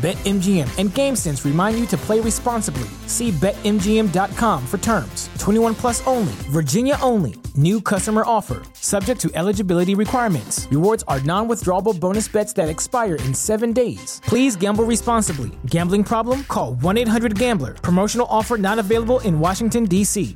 BetMGM 0.00 0.78
and 0.78 0.88
GameSense 0.88 1.44
remind 1.44 1.78
you 1.78 1.84
to 1.88 1.96
play 1.98 2.20
responsibly. 2.20 2.88
See 3.06 3.32
BetMGM.com 3.32 4.66
for 4.66 4.78
terms. 4.78 5.28
21 5.38 5.74
plus 5.74 6.06
only, 6.06 6.32
Virginia 6.48 6.96
only. 7.02 7.34
New 7.54 7.82
customer 7.82 8.22
offer, 8.24 8.62
subject 8.72 9.20
to 9.20 9.30
eligibility 9.34 9.94
requirements. 9.94 10.66
Rewards 10.70 11.04
are 11.06 11.20
non 11.20 11.48
withdrawable 11.48 11.98
bonus 12.00 12.28
bets 12.28 12.54
that 12.54 12.70
expire 12.70 13.16
in 13.16 13.34
seven 13.34 13.74
days. 13.74 14.22
Please 14.24 14.56
gamble 14.56 14.84
responsibly. 14.84 15.50
Gambling 15.66 16.04
problem? 16.04 16.44
Call 16.44 16.76
1 16.76 16.96
800 16.96 17.38
Gambler. 17.38 17.74
Promotional 17.74 18.26
offer 18.30 18.56
not 18.56 18.78
available 18.78 19.20
in 19.20 19.38
Washington, 19.38 19.84
D.C. 19.84 20.34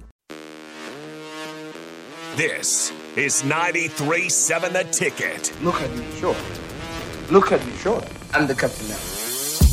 This 2.37 2.93
is 3.17 3.43
93.7 3.45 4.73
The 4.73 4.85
Ticket. 4.91 5.53
Look 5.63 5.81
at 5.81 5.91
me 5.97 6.05
short. 6.21 6.37
Look 7.31 7.53
at 7.53 7.65
me 7.65 7.73
short. 7.77 8.07
I'm 8.35 8.47
the 8.47 8.55
captain 8.55 8.89
now. 8.89 9.14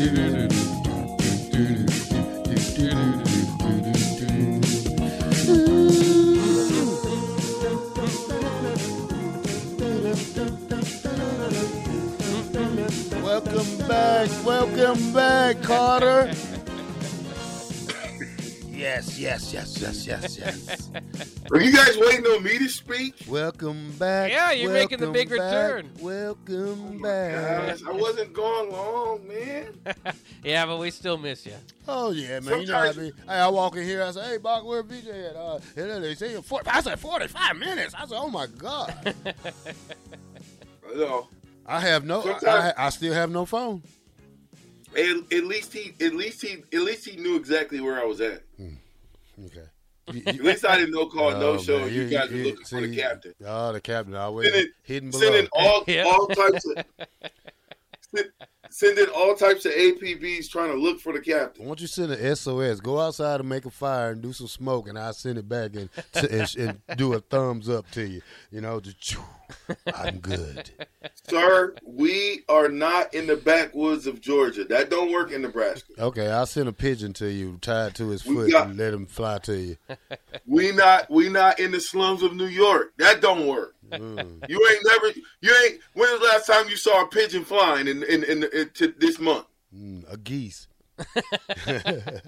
Welcome 0.00 0.16
back, 13.86 14.30
welcome 14.46 15.12
back, 15.12 15.60
Carter. 15.60 16.30
Yes, 18.90 19.18
yes, 19.18 19.52
yes, 19.52 19.80
yes, 19.80 20.06
yes, 20.06 20.38
yes. 20.38 20.90
Are 21.52 21.60
you 21.60 21.72
guys 21.72 21.96
waiting 21.98 22.26
on 22.26 22.42
me 22.42 22.58
to 22.58 22.68
speak? 22.68 23.14
Welcome 23.28 23.92
back. 23.98 24.30
Yeah, 24.30 24.50
you're 24.52 24.72
making 24.72 24.98
the 24.98 25.10
big 25.10 25.28
back, 25.30 25.38
return. 25.38 25.90
Welcome 26.00 27.00
back. 27.00 27.66
Guys, 27.68 27.82
I 27.86 27.92
wasn't 27.92 28.32
gone 28.32 28.70
long, 28.70 29.26
man. 29.26 29.74
Yeah, 30.42 30.64
but 30.64 30.78
we 30.78 30.90
still 30.90 31.18
miss 31.18 31.44
you. 31.44 31.52
Oh 31.86 32.12
yeah, 32.12 32.40
man. 32.40 32.62
You 32.62 32.66
know 32.68 32.74
how 32.74 32.80
I 32.80 32.92
Sometimes- 32.92 33.14
Hey, 33.26 33.32
I 33.34 33.48
walk 33.48 33.76
in 33.76 33.84
here. 33.84 34.02
I 34.02 34.10
say, 34.10 34.24
"Hey, 34.24 34.38
Bach, 34.38 34.64
where 34.64 34.82
BJ 34.82 35.30
at?" 35.30 35.36
Uh, 35.36 35.58
and 35.76 35.90
then 35.90 36.00
they 36.02 36.14
say, 36.14 36.40
40, 36.40 36.70
"I 36.70 36.80
said 36.80 36.98
forty-five 36.98 37.56
minutes." 37.58 37.94
I 37.94 38.06
said, 38.06 38.16
"Oh 38.18 38.28
my 38.30 38.46
god." 38.46 39.14
No. 40.96 41.28
I 41.66 41.78
have 41.80 42.04
no. 42.04 42.22
I, 42.22 42.46
I, 42.48 42.86
I 42.86 42.90
still 42.90 43.12
have 43.14 43.30
no 43.30 43.44
phone. 43.44 43.82
At, 44.96 45.32
at 45.32 45.44
least 45.44 45.72
he, 45.72 45.94
at 46.04 46.14
least 46.14 46.42
he, 46.42 46.64
at 46.72 46.80
least 46.82 47.06
he 47.08 47.16
knew 47.16 47.36
exactly 47.36 47.80
where 47.80 48.00
I 48.00 48.04
was 48.04 48.20
at. 48.20 48.42
Okay. 49.46 49.66
At 50.26 50.40
least 50.40 50.64
I 50.64 50.76
didn't 50.76 50.92
know 50.92 51.06
call 51.06 51.30
no 51.32 51.50
Oh, 51.52 51.58
show. 51.58 51.78
man, 51.80 51.92
You, 51.92 52.08
guys 52.08 52.30
were 52.30 52.36
looking 52.38 52.64
for 52.64 52.80
the 52.80 52.96
captain. 52.96 53.34
Oh, 53.46 53.72
the 53.72 53.80
captain 53.80 54.14
always 54.16 54.50
Sending, 54.50 54.72
hidden 54.82 55.10
below. 55.10 55.22
sending 55.22 55.48
all 55.52 55.84
Yeah. 55.86 56.02
all 56.06 56.26
types 56.26 56.64
of 56.66 56.84
send- 58.14 58.30
sending 58.70 59.06
all 59.14 59.34
types 59.34 59.66
of 59.66 59.72
APBs 59.72 60.48
trying 60.48 60.70
to 60.70 60.76
look 60.78 61.00
for 61.00 61.12
the 61.12 61.20
captain. 61.20 61.64
Why 61.64 61.68
don't 61.70 61.80
you 61.80 61.86
send 61.86 62.12
an 62.12 62.36
SOS? 62.36 62.80
Go 62.80 62.98
outside 63.00 63.40
and 63.40 63.48
make 63.48 63.66
a 63.66 63.70
fire 63.70 64.10
and 64.10 64.22
do 64.22 64.32
some 64.32 64.46
smoke, 64.46 64.88
and 64.88 64.98
I'll 64.98 65.12
send 65.12 65.38
it 65.38 65.48
back 65.48 65.72
and, 65.74 65.88
and, 66.14 66.56
and 66.56 66.80
do 66.96 67.12
a 67.14 67.20
thumbs 67.20 67.68
up 67.68 67.90
to 67.92 68.06
you. 68.06 68.22
You 68.50 68.60
know, 68.60 68.80
just 68.80 69.16
I'm 69.94 70.18
good. 70.20 70.70
Sir, 71.28 71.74
we 71.84 72.42
are 72.48 72.68
not 72.68 73.12
in 73.14 73.26
the 73.26 73.36
backwoods 73.36 74.06
of 74.06 74.20
Georgia. 74.20 74.64
That 74.64 74.90
don't 74.90 75.12
work 75.12 75.32
in 75.32 75.42
Nebraska. 75.42 75.92
Okay, 75.98 76.28
I'll 76.30 76.46
send 76.46 76.68
a 76.68 76.72
pigeon 76.72 77.12
to 77.14 77.30
you 77.30 77.58
tied 77.60 77.94
to 77.96 78.08
his 78.08 78.24
We 78.24 78.34
foot 78.34 78.50
got- 78.52 78.68
and 78.68 78.78
let 78.78 78.94
him 78.94 79.06
fly 79.06 79.38
to 79.38 79.56
you. 79.56 79.76
We 80.46 80.72
not 80.72 81.08
we 81.10 81.28
not 81.28 81.60
in 81.60 81.70
the 81.70 81.80
slums 81.80 82.22
of 82.22 82.34
New 82.34 82.46
York. 82.46 82.92
That 82.98 83.20
don't 83.20 83.46
work. 83.46 83.74
Mm. 83.90 84.48
You 84.48 84.68
ain't 84.70 84.86
never 84.86 85.18
you 85.40 85.54
ain't 85.64 85.80
when 85.94 86.10
was 86.10 86.20
the 86.20 86.26
last 86.26 86.46
time 86.46 86.68
you 86.68 86.76
saw 86.76 87.02
a 87.02 87.06
pigeon 87.08 87.44
flying 87.44 87.88
in 87.88 88.02
in, 88.04 88.24
in, 88.24 88.44
in 88.44 88.70
to 88.74 88.94
this 88.98 89.18
month? 89.18 89.46
Mm, 89.74 90.12
a 90.12 90.16
geese. 90.16 90.68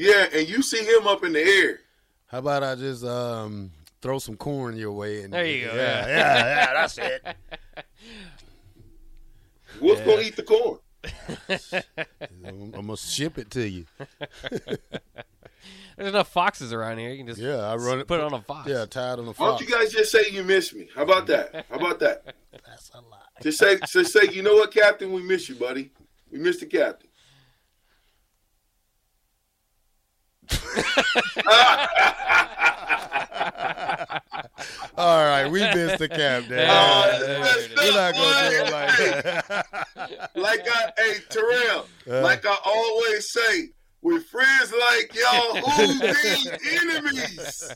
Yeah, 0.00 0.26
and 0.32 0.48
you 0.48 0.62
see 0.62 0.82
him 0.82 1.06
up 1.06 1.24
in 1.24 1.32
the 1.34 1.42
air. 1.42 1.80
How 2.26 2.38
about 2.38 2.62
I 2.62 2.74
just 2.74 3.04
um, 3.04 3.70
throw 4.00 4.18
some 4.18 4.36
corn 4.36 4.76
your 4.76 4.92
way? 4.92 5.22
And, 5.22 5.32
There 5.32 5.44
you 5.44 5.66
go, 5.66 5.74
Yeah, 5.74 6.06
yeah. 6.06 6.06
yeah, 6.06 6.46
yeah, 6.46 6.72
that's 6.72 6.98
it. 6.98 7.26
Wolf's 9.80 10.00
gonna 10.00 10.22
eat 10.22 10.36
the 10.36 10.42
corn. 10.42 10.78
I'm, 12.44 12.72
I'm 12.74 12.86
gonna 12.86 12.96
ship 12.96 13.36
it 13.36 13.50
to 13.50 13.68
you. 13.68 13.84
There's 16.00 16.14
enough 16.14 16.32
foxes 16.32 16.72
around 16.72 16.96
here. 16.96 17.10
You 17.10 17.18
can 17.18 17.26
just 17.26 17.38
Yeah, 17.38 17.58
I 17.58 17.76
run 17.76 17.98
it. 17.98 18.08
put 18.08 18.20
it 18.20 18.24
on 18.24 18.32
a 18.32 18.40
fox. 18.40 18.66
Yeah, 18.66 18.86
tied 18.86 19.18
on 19.18 19.28
a 19.28 19.34
fox. 19.34 19.38
Why 19.38 19.46
don't 19.48 19.60
you 19.60 19.66
guys 19.66 19.92
just 19.92 20.10
say 20.10 20.24
you 20.30 20.42
miss 20.42 20.72
me? 20.72 20.88
How 20.94 21.02
about 21.02 21.26
that? 21.26 21.66
How 21.68 21.76
about 21.76 22.00
that? 22.00 22.36
That's 22.66 22.90
a 22.94 23.02
lie. 23.02 23.18
Just 23.42 23.58
say 23.58 23.78
just 23.86 24.10
say, 24.10 24.32
you 24.32 24.40
know 24.40 24.54
what, 24.54 24.72
Captain, 24.72 25.12
we 25.12 25.22
miss 25.22 25.50
you, 25.50 25.56
buddy. 25.56 25.90
We 26.32 26.38
miss 26.38 26.58
the 26.58 26.64
captain. 26.64 27.10
All 34.96 35.22
right, 35.22 35.46
we 35.50 35.60
missed 35.60 35.98
the 35.98 36.08
captain. 36.08 36.56
Yeah, 36.58 36.70
oh, 36.70 37.66
We're 37.76 37.92
not 37.92 38.14
gonna 38.14 38.48
do 38.50 38.56
it 38.56 38.72
like 38.72 38.96
that. 38.96 39.66
Like 40.34 40.66
I 40.66 40.92
hey 40.96 41.16
Terrell, 41.28 41.86
uh. 42.10 42.22
like 42.22 42.46
I 42.46 42.56
always 42.64 43.30
say, 43.30 43.68
with 44.02 44.24
friends 44.26 44.72
like 44.72 45.14
y'all, 45.14 45.56
who 45.56 45.98
needs 45.98 46.48
enemies? 46.82 47.74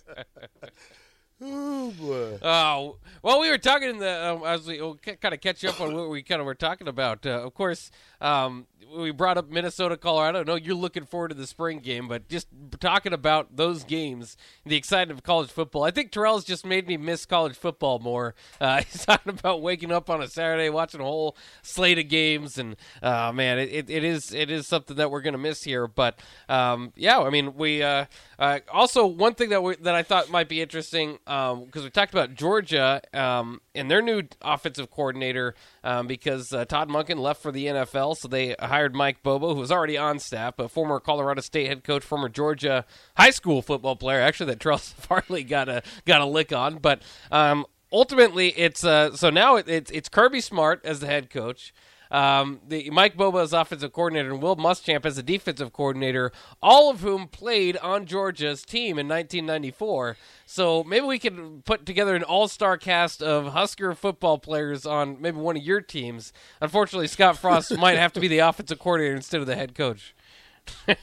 Oh 1.47 1.93
boy. 2.00 2.38
Oh 2.43 2.97
well, 3.22 3.41
we 3.41 3.50
were 3.50 3.59
talking 3.59 3.91
in 3.91 3.99
the 3.99 4.32
um, 4.32 4.43
as 4.44 4.66
we 4.66 4.81
we'll 4.81 4.97
kind 4.97 5.34
of 5.34 5.41
catch 5.41 5.65
up 5.65 5.81
on 5.81 5.94
what 5.94 6.09
we 6.09 6.22
kind 6.22 6.41
of 6.41 6.47
were 6.47 6.55
talking 6.55 6.88
about. 6.88 7.27
Uh, 7.27 7.41
of 7.43 7.53
course, 7.55 7.91
um, 8.21 8.66
we 8.97 9.10
brought 9.10 9.38
up 9.38 9.50
Minnesota, 9.50 9.97
Colorado. 9.97 10.44
Know 10.44 10.54
you're 10.54 10.75
looking 10.75 11.04
forward 11.04 11.28
to 11.28 11.34
the 11.34 11.47
spring 11.47 11.81
game, 11.81 12.09
but 12.09 12.28
just 12.28 12.49
talking 12.81 13.13
about 13.13 13.57
those 13.57 13.84
games, 13.84 14.36
the 14.65 14.77
excitement 14.77 15.18
of 15.18 15.24
college 15.24 15.51
football. 15.51 15.84
I 15.84 15.91
think 15.91 16.13
Terrell's 16.13 16.45
just 16.45 16.65
made 16.65 16.86
me 16.86 16.97
miss 16.97 17.27
college 17.27 17.57
football 17.57 17.98
more. 17.98 18.34
Uh, 18.60 18.83
he's 18.91 19.04
talking 19.04 19.33
about 19.33 19.63
waking 19.63 19.92
up 19.92 20.10
on 20.10 20.22
a 20.22 20.28
Saturday, 20.28 20.71
watching 20.71 21.01
a 21.01 21.04
whole 21.04 21.36
slate 21.63 21.98
of 21.98 22.09
games, 22.09 22.59
and 22.59 22.77
uh, 23.03 23.33
man, 23.33 23.59
it, 23.59 23.71
it, 23.71 23.91
it 23.91 24.04
is 24.04 24.33
it 24.33 24.51
is 24.51 24.66
something 24.66 24.97
that 24.97 25.10
we're 25.10 25.22
gonna 25.22 25.39
miss 25.39 25.63
here. 25.63 25.86
But 25.86 26.21
um, 26.48 26.92
yeah, 26.97 27.21
I 27.21 27.30
mean, 27.30 27.54
we 27.54 27.83
uh, 27.83 28.07
uh, 28.39 28.60
also 28.72 29.07
one 29.07 29.34
thing 29.34 29.51
that 29.51 29.63
we, 29.63 29.77
that 29.77 29.95
I 29.95 30.03
thought 30.03 30.30
might 30.30 30.48
be 30.48 30.60
interesting 30.60 31.18
because 31.65 31.84
we 31.84 31.91
talked 31.91 32.13
about 32.13 32.34
Georgia 32.34 33.01
um, 33.13 33.60
and 33.75 33.91
their 33.91 34.03
new 34.03 34.22
offensive 34.42 34.91
coordinator 34.91 35.54
um, 35.83 36.07
because 36.07 36.53
uh, 36.53 36.65
Todd 36.65 36.89
Monken 36.89 37.19
left 37.19 37.42
for 37.42 37.51
the 37.51 37.66
NFL, 37.66 38.16
so 38.16 38.28
they 38.28 38.54
hired 38.59 38.95
Mike 38.95 39.22
Bobo, 39.22 39.54
who 39.54 39.60
was 39.60 39.72
already 39.72 39.97
on 39.97 40.19
staff, 40.19 40.59
a 40.59 40.69
former 40.69 41.01
Colorado 41.01 41.41
State 41.41 41.66
head 41.66 41.84
coach, 41.84 42.04
former 42.04 42.28
Georgia 42.28 42.84
high 43.16 43.31
school 43.31 43.63
football 43.63 43.97
player, 43.97 44.21
actually 44.21 44.47
that 44.47 44.60
Charles 44.65 44.91
Farley 44.92 45.45
got 45.45 45.69
a 45.69 45.83
got 46.04 46.21
a 46.21 46.27
lick 46.27 46.53
on, 46.53 46.78
but 46.78 47.03
um, 47.31 47.66
ultimately 47.92 48.48
it's 48.51 48.84
uh, 48.84 49.16
so 49.16 49.30
now 49.30 49.57
it, 49.57 49.91
it's 49.91 50.09
Kirby 50.09 50.41
Smart 50.41 50.84
as 50.84 51.01
the 51.01 51.07
head 51.07 51.30
coach. 51.30 51.72
Um, 52.10 52.60
the 52.66 52.91
Mike 52.91 53.16
Bobo 53.16 53.39
as 53.39 53.53
offensive 53.53 53.92
coordinator 53.92 54.30
and 54.33 54.42
Will 54.42 54.56
Muschamp 54.56 55.04
as 55.04 55.18
a 55.18 55.22
defensive 55.22 55.72
coordinator, 55.72 56.33
all 56.62 56.91
of 56.91 57.01
whom 57.01 57.28
played 57.28 57.77
on 57.78 58.06
Georgia's 58.06 58.62
team 58.62 58.98
in 58.98 59.09
1994. 59.09 60.16
So 60.47 60.84
maybe 60.84 61.06
we 61.06 61.18
could 61.18 61.65
put 61.65 61.86
together 61.86 62.15
an 62.15 62.22
all-star 62.22 62.77
cast 62.77 63.22
of 63.22 63.53
Husker 63.53 63.95
football 63.95 64.39
players 64.39 64.86
on 64.86 65.21
maybe 65.21 65.39
one 65.39 65.56
of 65.56 65.62
your 65.62 65.80
teams. 65.80 66.33
Unfortunately, 66.60 67.09
Scott 67.09 67.39
Frost 67.39 67.77
might 67.78 67.98
have 67.98 68.12
to 68.15 68.21
be 68.21 68.28
the 68.28 68.39
offensive 68.41 68.78
coordinator 68.78 69.16
instead 69.16 69.41
of 69.41 69.47
the 69.47 69.56
head 69.56 69.74
coach. 69.74 70.15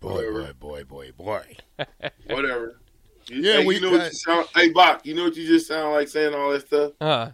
Boy, 0.00 0.30
boy, 0.30 0.52
boy, 0.58 0.84
boy, 0.84 1.12
boy. 1.16 1.56
Whatever. 2.28 2.80
You- 3.28 3.42
Yeah, 3.42 3.52
hey, 3.60 3.66
we 3.66 3.76
you 3.76 3.80
know 3.80 3.90
what 3.92 4.04
you 4.04 4.10
sound. 4.12 4.46
Hey, 4.54 4.70
Bach, 4.70 5.04
you 5.04 5.14
know 5.14 5.24
what 5.24 5.36
you 5.36 5.46
just 5.46 5.66
sound 5.66 5.92
like 5.94 6.06
saying 6.08 6.32
all 6.34 6.52
that 6.52 6.66
stuff. 6.66 6.92
Uh, 7.00 7.04
Wah 7.04 7.30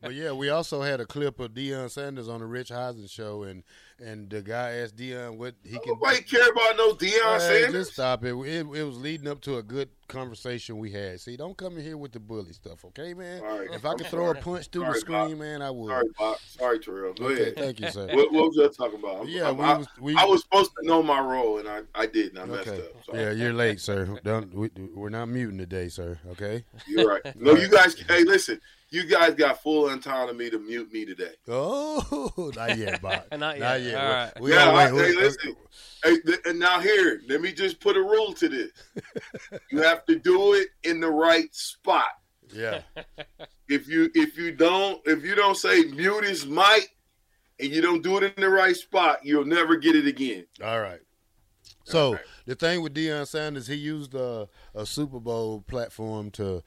But 0.00 0.14
yeah, 0.14 0.32
we 0.32 0.48
also 0.48 0.80
had 0.82 1.00
a 1.00 1.06
clip 1.06 1.38
of 1.40 1.52
Deion 1.52 1.90
Sanders 1.90 2.28
on 2.28 2.40
the 2.40 2.46
Rich 2.46 2.72
Eisen 2.72 3.06
show, 3.06 3.42
and 3.42 3.62
and 3.98 4.28
the 4.28 4.42
guy 4.42 4.72
asked 4.72 4.96
Deion 4.96 5.36
what 5.36 5.54
he 5.64 5.78
can. 5.78 5.80
Nobody 5.86 6.22
care 6.22 6.48
about 6.50 6.76
no 6.76 6.92
Deion 6.94 7.40
Sanders. 7.40 7.72
just 7.72 7.92
stop 7.94 8.24
it. 8.24 8.34
it. 8.34 8.66
It 8.66 8.82
was 8.84 8.98
leading 8.98 9.26
up 9.28 9.40
to 9.42 9.56
a 9.56 9.62
good 9.62 9.88
conversation 10.08 10.78
we 10.78 10.90
had. 10.92 11.20
See, 11.20 11.36
don't 11.36 11.56
come 11.56 11.76
in 11.78 11.82
here 11.84 11.96
with 11.96 12.12
the 12.12 12.20
bully 12.20 12.52
stuff, 12.52 12.84
okay, 12.84 13.14
man? 13.14 13.40
Sorry. 13.40 13.68
If 13.72 13.84
I 13.84 13.94
could 13.94 14.06
throw 14.06 14.30
a 14.30 14.34
punch 14.34 14.68
through 14.68 14.82
Sorry, 14.82 15.00
the 15.00 15.06
Bob. 15.06 15.24
screen, 15.26 15.38
man, 15.38 15.62
I 15.62 15.70
would. 15.70 15.88
Sorry, 15.88 16.06
Bach. 16.18 16.40
Sorry, 16.46 16.78
Terrell. 16.78 17.14
Go 17.14 17.24
Okay, 17.26 17.42
ahead. 17.42 17.56
thank 17.56 17.80
you, 17.80 17.90
sir. 17.90 18.06
What, 18.14 18.32
what 18.32 18.48
was 18.54 18.58
I 18.58 18.84
talking 18.84 18.98
about? 19.00 19.16
I'm- 19.16 19.28
Yeah, 19.28 19.46
I'm- 19.46 19.56
we 19.56 19.64
I, 19.64 19.76
was- 19.78 19.86
we- 20.00 20.16
I 20.16 20.24
was 20.24 20.42
supposed 20.42 20.72
to 20.80 20.86
know 20.86 21.02
my 21.02 21.20
role, 21.20 21.58
and 21.58 21.68
I, 21.68 21.80
I 21.94 22.06
didn't. 22.06 22.38
I 22.38 22.44
messed 22.44 22.68
up. 22.68 22.76
Sorry. 23.06 23.20
Yeah, 23.22 23.30
you're 23.32 23.52
late, 23.54 23.80
sir. 23.80 24.18
Don't 24.22 24.54
we, 24.54 24.70
we're 24.94 25.08
not 25.08 25.26
muting 25.26 25.58
today, 25.58 25.88
sir. 25.88 26.18
Okay. 26.32 26.64
You're 26.86 27.08
right. 27.08 27.22
No, 27.36 27.52
you 27.56 27.68
guys. 27.68 27.94
Hey, 28.08 28.24
listen. 28.24 28.60
You 28.90 29.04
guys 29.04 29.34
got 29.34 29.60
full 29.62 29.88
autonomy 29.88 30.48
to 30.50 30.58
mute 30.60 30.92
me 30.92 31.04
today. 31.04 31.32
Oh, 31.48 32.52
not 32.54 32.78
yet, 32.78 33.02
Bob. 33.02 33.24
Not 33.36 33.58
yet. 33.58 33.60
Not 33.60 33.80
yet. 33.82 33.94
All 33.96 34.08
We- 34.08 34.14
right. 34.14 34.40
We 34.40 34.50
yeah, 34.50 34.56
gotta 34.56 34.70
I, 34.78 34.92
wait. 34.92 35.04
hey, 35.06 35.12
listen. 35.20 35.56
Hey, 36.04 36.20
th- 36.20 36.38
and 36.46 36.58
now 36.60 36.78
here, 36.80 37.20
let 37.28 37.40
me 37.40 37.52
just 37.52 37.80
put 37.80 37.96
a 37.96 38.00
rule 38.00 38.32
to 38.34 38.48
this. 38.48 38.70
you 39.72 39.82
have 39.82 40.04
to 40.06 40.16
do 40.16 40.54
it 40.54 40.68
in 40.84 41.00
the 41.00 41.10
right 41.10 41.52
spot. 41.54 42.10
Yeah. 42.52 42.82
If 43.68 43.88
you 43.88 44.08
if 44.14 44.38
you 44.38 44.52
don't 44.52 45.00
if 45.06 45.24
you 45.24 45.34
don't 45.34 45.56
say 45.56 45.82
mute 45.86 46.22
his 46.22 46.46
mic 46.46 46.88
and 47.58 47.68
you 47.72 47.82
don't 47.82 48.00
do 48.00 48.16
it 48.18 48.22
in 48.36 48.40
the 48.40 48.48
right 48.48 48.76
spot, 48.76 49.18
you'll 49.24 49.44
never 49.44 49.74
get 49.74 49.96
it 49.96 50.06
again. 50.06 50.46
All 50.62 50.80
right. 50.80 51.00
So 51.82 52.16
the 52.46 52.54
thing 52.54 52.82
with 52.82 52.94
Deion 52.94 53.26
Sanders, 53.26 53.66
he 53.66 53.74
used 53.74 54.14
a, 54.14 54.48
a 54.72 54.86
Super 54.86 55.18
Bowl 55.18 55.62
platform 55.66 56.30
to 56.32 56.62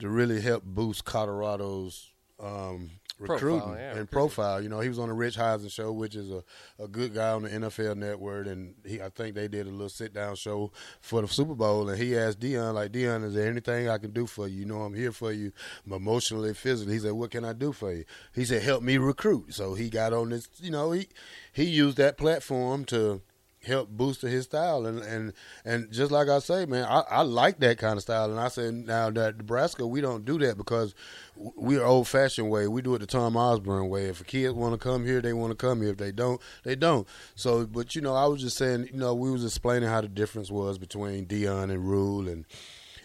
to 0.00 0.08
really 0.08 0.40
help 0.40 0.64
boost 0.64 1.04
Colorado's 1.04 2.10
um, 2.38 2.90
recruiting 3.20 3.60
Profile, 3.60 3.76
yeah, 3.78 3.96
and 3.96 4.10
profile. 4.10 4.62
You 4.62 4.68
know, 4.68 4.80
he 4.80 4.88
was 4.88 4.98
on 4.98 5.08
the 5.08 5.14
Rich 5.14 5.38
Eisen 5.38 5.68
show, 5.68 5.92
which 5.92 6.16
is 6.16 6.30
a, 6.30 6.42
a 6.78 6.88
good 6.88 7.14
guy 7.14 7.30
on 7.30 7.42
the 7.42 7.50
NFL 7.50 7.96
Network, 7.96 8.46
and 8.46 8.74
he 8.84 9.00
I 9.00 9.10
think 9.10 9.34
they 9.34 9.46
did 9.46 9.66
a 9.66 9.70
little 9.70 9.88
sit 9.88 10.14
down 10.14 10.36
show 10.36 10.72
for 11.00 11.20
the 11.22 11.28
Super 11.28 11.54
Bowl, 11.54 11.88
and 11.88 11.98
he 11.98 12.16
asked 12.16 12.40
Deion 12.40 12.74
like, 12.74 12.92
Deion, 12.92 13.24
is 13.24 13.34
there 13.34 13.48
anything 13.48 13.88
I 13.88 13.98
can 13.98 14.10
do 14.12 14.26
for 14.26 14.48
you? 14.48 14.60
You 14.60 14.64
know, 14.64 14.82
I'm 14.82 14.94
here 14.94 15.12
for 15.12 15.32
you, 15.32 15.52
emotionally, 15.86 16.54
physically. 16.54 16.94
He 16.94 17.00
said, 17.00 17.12
what 17.12 17.30
can 17.30 17.44
I 17.44 17.52
do 17.52 17.72
for 17.72 17.92
you? 17.92 18.04
He 18.34 18.44
said, 18.44 18.62
help 18.62 18.82
me 18.82 18.96
recruit. 18.96 19.54
So 19.54 19.74
he 19.74 19.90
got 19.90 20.12
on 20.12 20.30
this. 20.30 20.48
You 20.60 20.70
know, 20.70 20.92
he 20.92 21.08
he 21.52 21.64
used 21.64 21.98
that 21.98 22.16
platform 22.16 22.84
to 22.86 23.20
help 23.62 23.90
boost 23.90 24.22
his 24.22 24.44
style 24.44 24.86
and 24.86 25.00
and 25.00 25.32
and 25.64 25.90
just 25.92 26.10
like 26.10 26.28
I 26.28 26.38
say, 26.38 26.64
man, 26.64 26.84
I, 26.84 27.02
I 27.10 27.22
like 27.22 27.60
that 27.60 27.78
kind 27.78 27.96
of 27.96 28.02
style. 28.02 28.30
And 28.30 28.40
I 28.40 28.48
said 28.48 28.74
now 28.74 29.10
that 29.10 29.36
Nebraska, 29.36 29.86
we 29.86 30.00
don't 30.00 30.24
do 30.24 30.38
that 30.38 30.56
because 30.56 30.94
we're 31.36 31.84
old 31.84 32.08
fashioned 32.08 32.50
way. 32.50 32.68
We 32.68 32.82
do 32.82 32.94
it 32.94 33.00
the 33.00 33.06
Tom 33.06 33.36
Osborne 33.36 33.88
way. 33.88 34.06
If 34.06 34.20
a 34.20 34.24
kid 34.24 34.52
want 34.52 34.72
to 34.72 34.78
come 34.78 35.04
here, 35.04 35.20
they 35.20 35.32
want 35.32 35.50
to 35.50 35.56
come 35.56 35.82
here. 35.82 35.90
If 35.90 35.98
they 35.98 36.12
don't, 36.12 36.40
they 36.64 36.74
don't. 36.74 37.06
So, 37.34 37.66
but 37.66 37.94
you 37.94 38.00
know, 38.00 38.14
I 38.14 38.26
was 38.26 38.40
just 38.40 38.56
saying, 38.56 38.88
you 38.92 38.98
know, 38.98 39.14
we 39.14 39.30
was 39.30 39.44
explaining 39.44 39.88
how 39.88 40.00
the 40.00 40.08
difference 40.08 40.50
was 40.50 40.78
between 40.78 41.26
Deion 41.26 41.64
and 41.64 41.86
Rhule, 41.86 42.28
and 42.28 42.46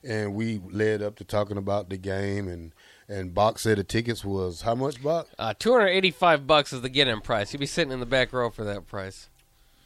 and 0.04 0.36
we 0.36 0.62
led 0.72 1.01
up 1.01 1.16
to 1.18 1.24
talking 1.24 1.58
about 1.58 1.90
the 1.90 1.98
game 1.98 2.48
and. 2.48 2.74
And 3.08 3.36
Bach 3.36 3.60
said 3.60 3.78
the 3.78 3.84
tickets 3.84 4.25
was 4.25 4.62
how 4.62 4.74
much, 4.74 5.04
Bach? 5.04 5.28
uh, 5.38 5.54
285 5.54 6.48
bucks 6.48 6.74
is 6.74 6.81
the 6.81 6.90
get-in 6.90 7.22
price. 7.22 7.54
You'd 7.54 7.60
be 7.60 7.68
sitting 7.68 7.92
in 7.92 8.00
the 8.00 8.06
back 8.08 8.34
row 8.34 8.50
for 8.50 8.63
that 8.63 8.88
price. 8.88 9.30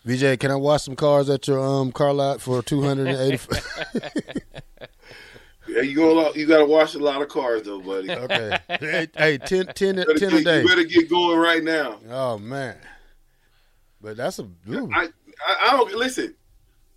VJ, 0.05 0.39
can 0.39 0.51
I 0.51 0.55
watch 0.55 0.83
some 0.83 0.95
cars 0.95 1.29
at 1.29 1.47
your 1.47 1.59
um 1.59 1.91
car 1.91 2.13
lot 2.13 2.41
for 2.41 2.61
two 2.61 2.81
hundred 2.81 3.07
and 3.07 3.17
eighty? 3.17 3.39
Yeah, 5.69 5.81
you 5.81 5.95
go. 5.95 6.33
You 6.33 6.47
got 6.47 6.59
to 6.59 6.65
wash 6.65 6.95
a 6.95 6.99
lot 6.99 7.21
of 7.21 7.29
cars, 7.29 7.63
though, 7.63 7.79
buddy. 7.79 8.09
Okay. 8.19 8.57
hey, 8.67 9.07
hey, 9.15 9.37
10, 9.37 9.67
10, 9.67 9.97
You 9.97 10.05
better 10.05 10.19
10 10.19 10.33
a 10.33 10.43
day. 10.43 10.61
You 10.61 10.67
better 10.67 10.83
get 10.83 11.09
going 11.09 11.37
right 11.37 11.63
now. 11.63 11.99
Oh 12.09 12.37
man. 12.37 12.75
But 14.01 14.17
that's 14.17 14.39
a 14.39 14.43
ooh. 14.69 14.89
I, 14.93 15.07
I, 15.47 15.55
I 15.63 15.71
don't 15.71 15.93
listen. 15.93 16.35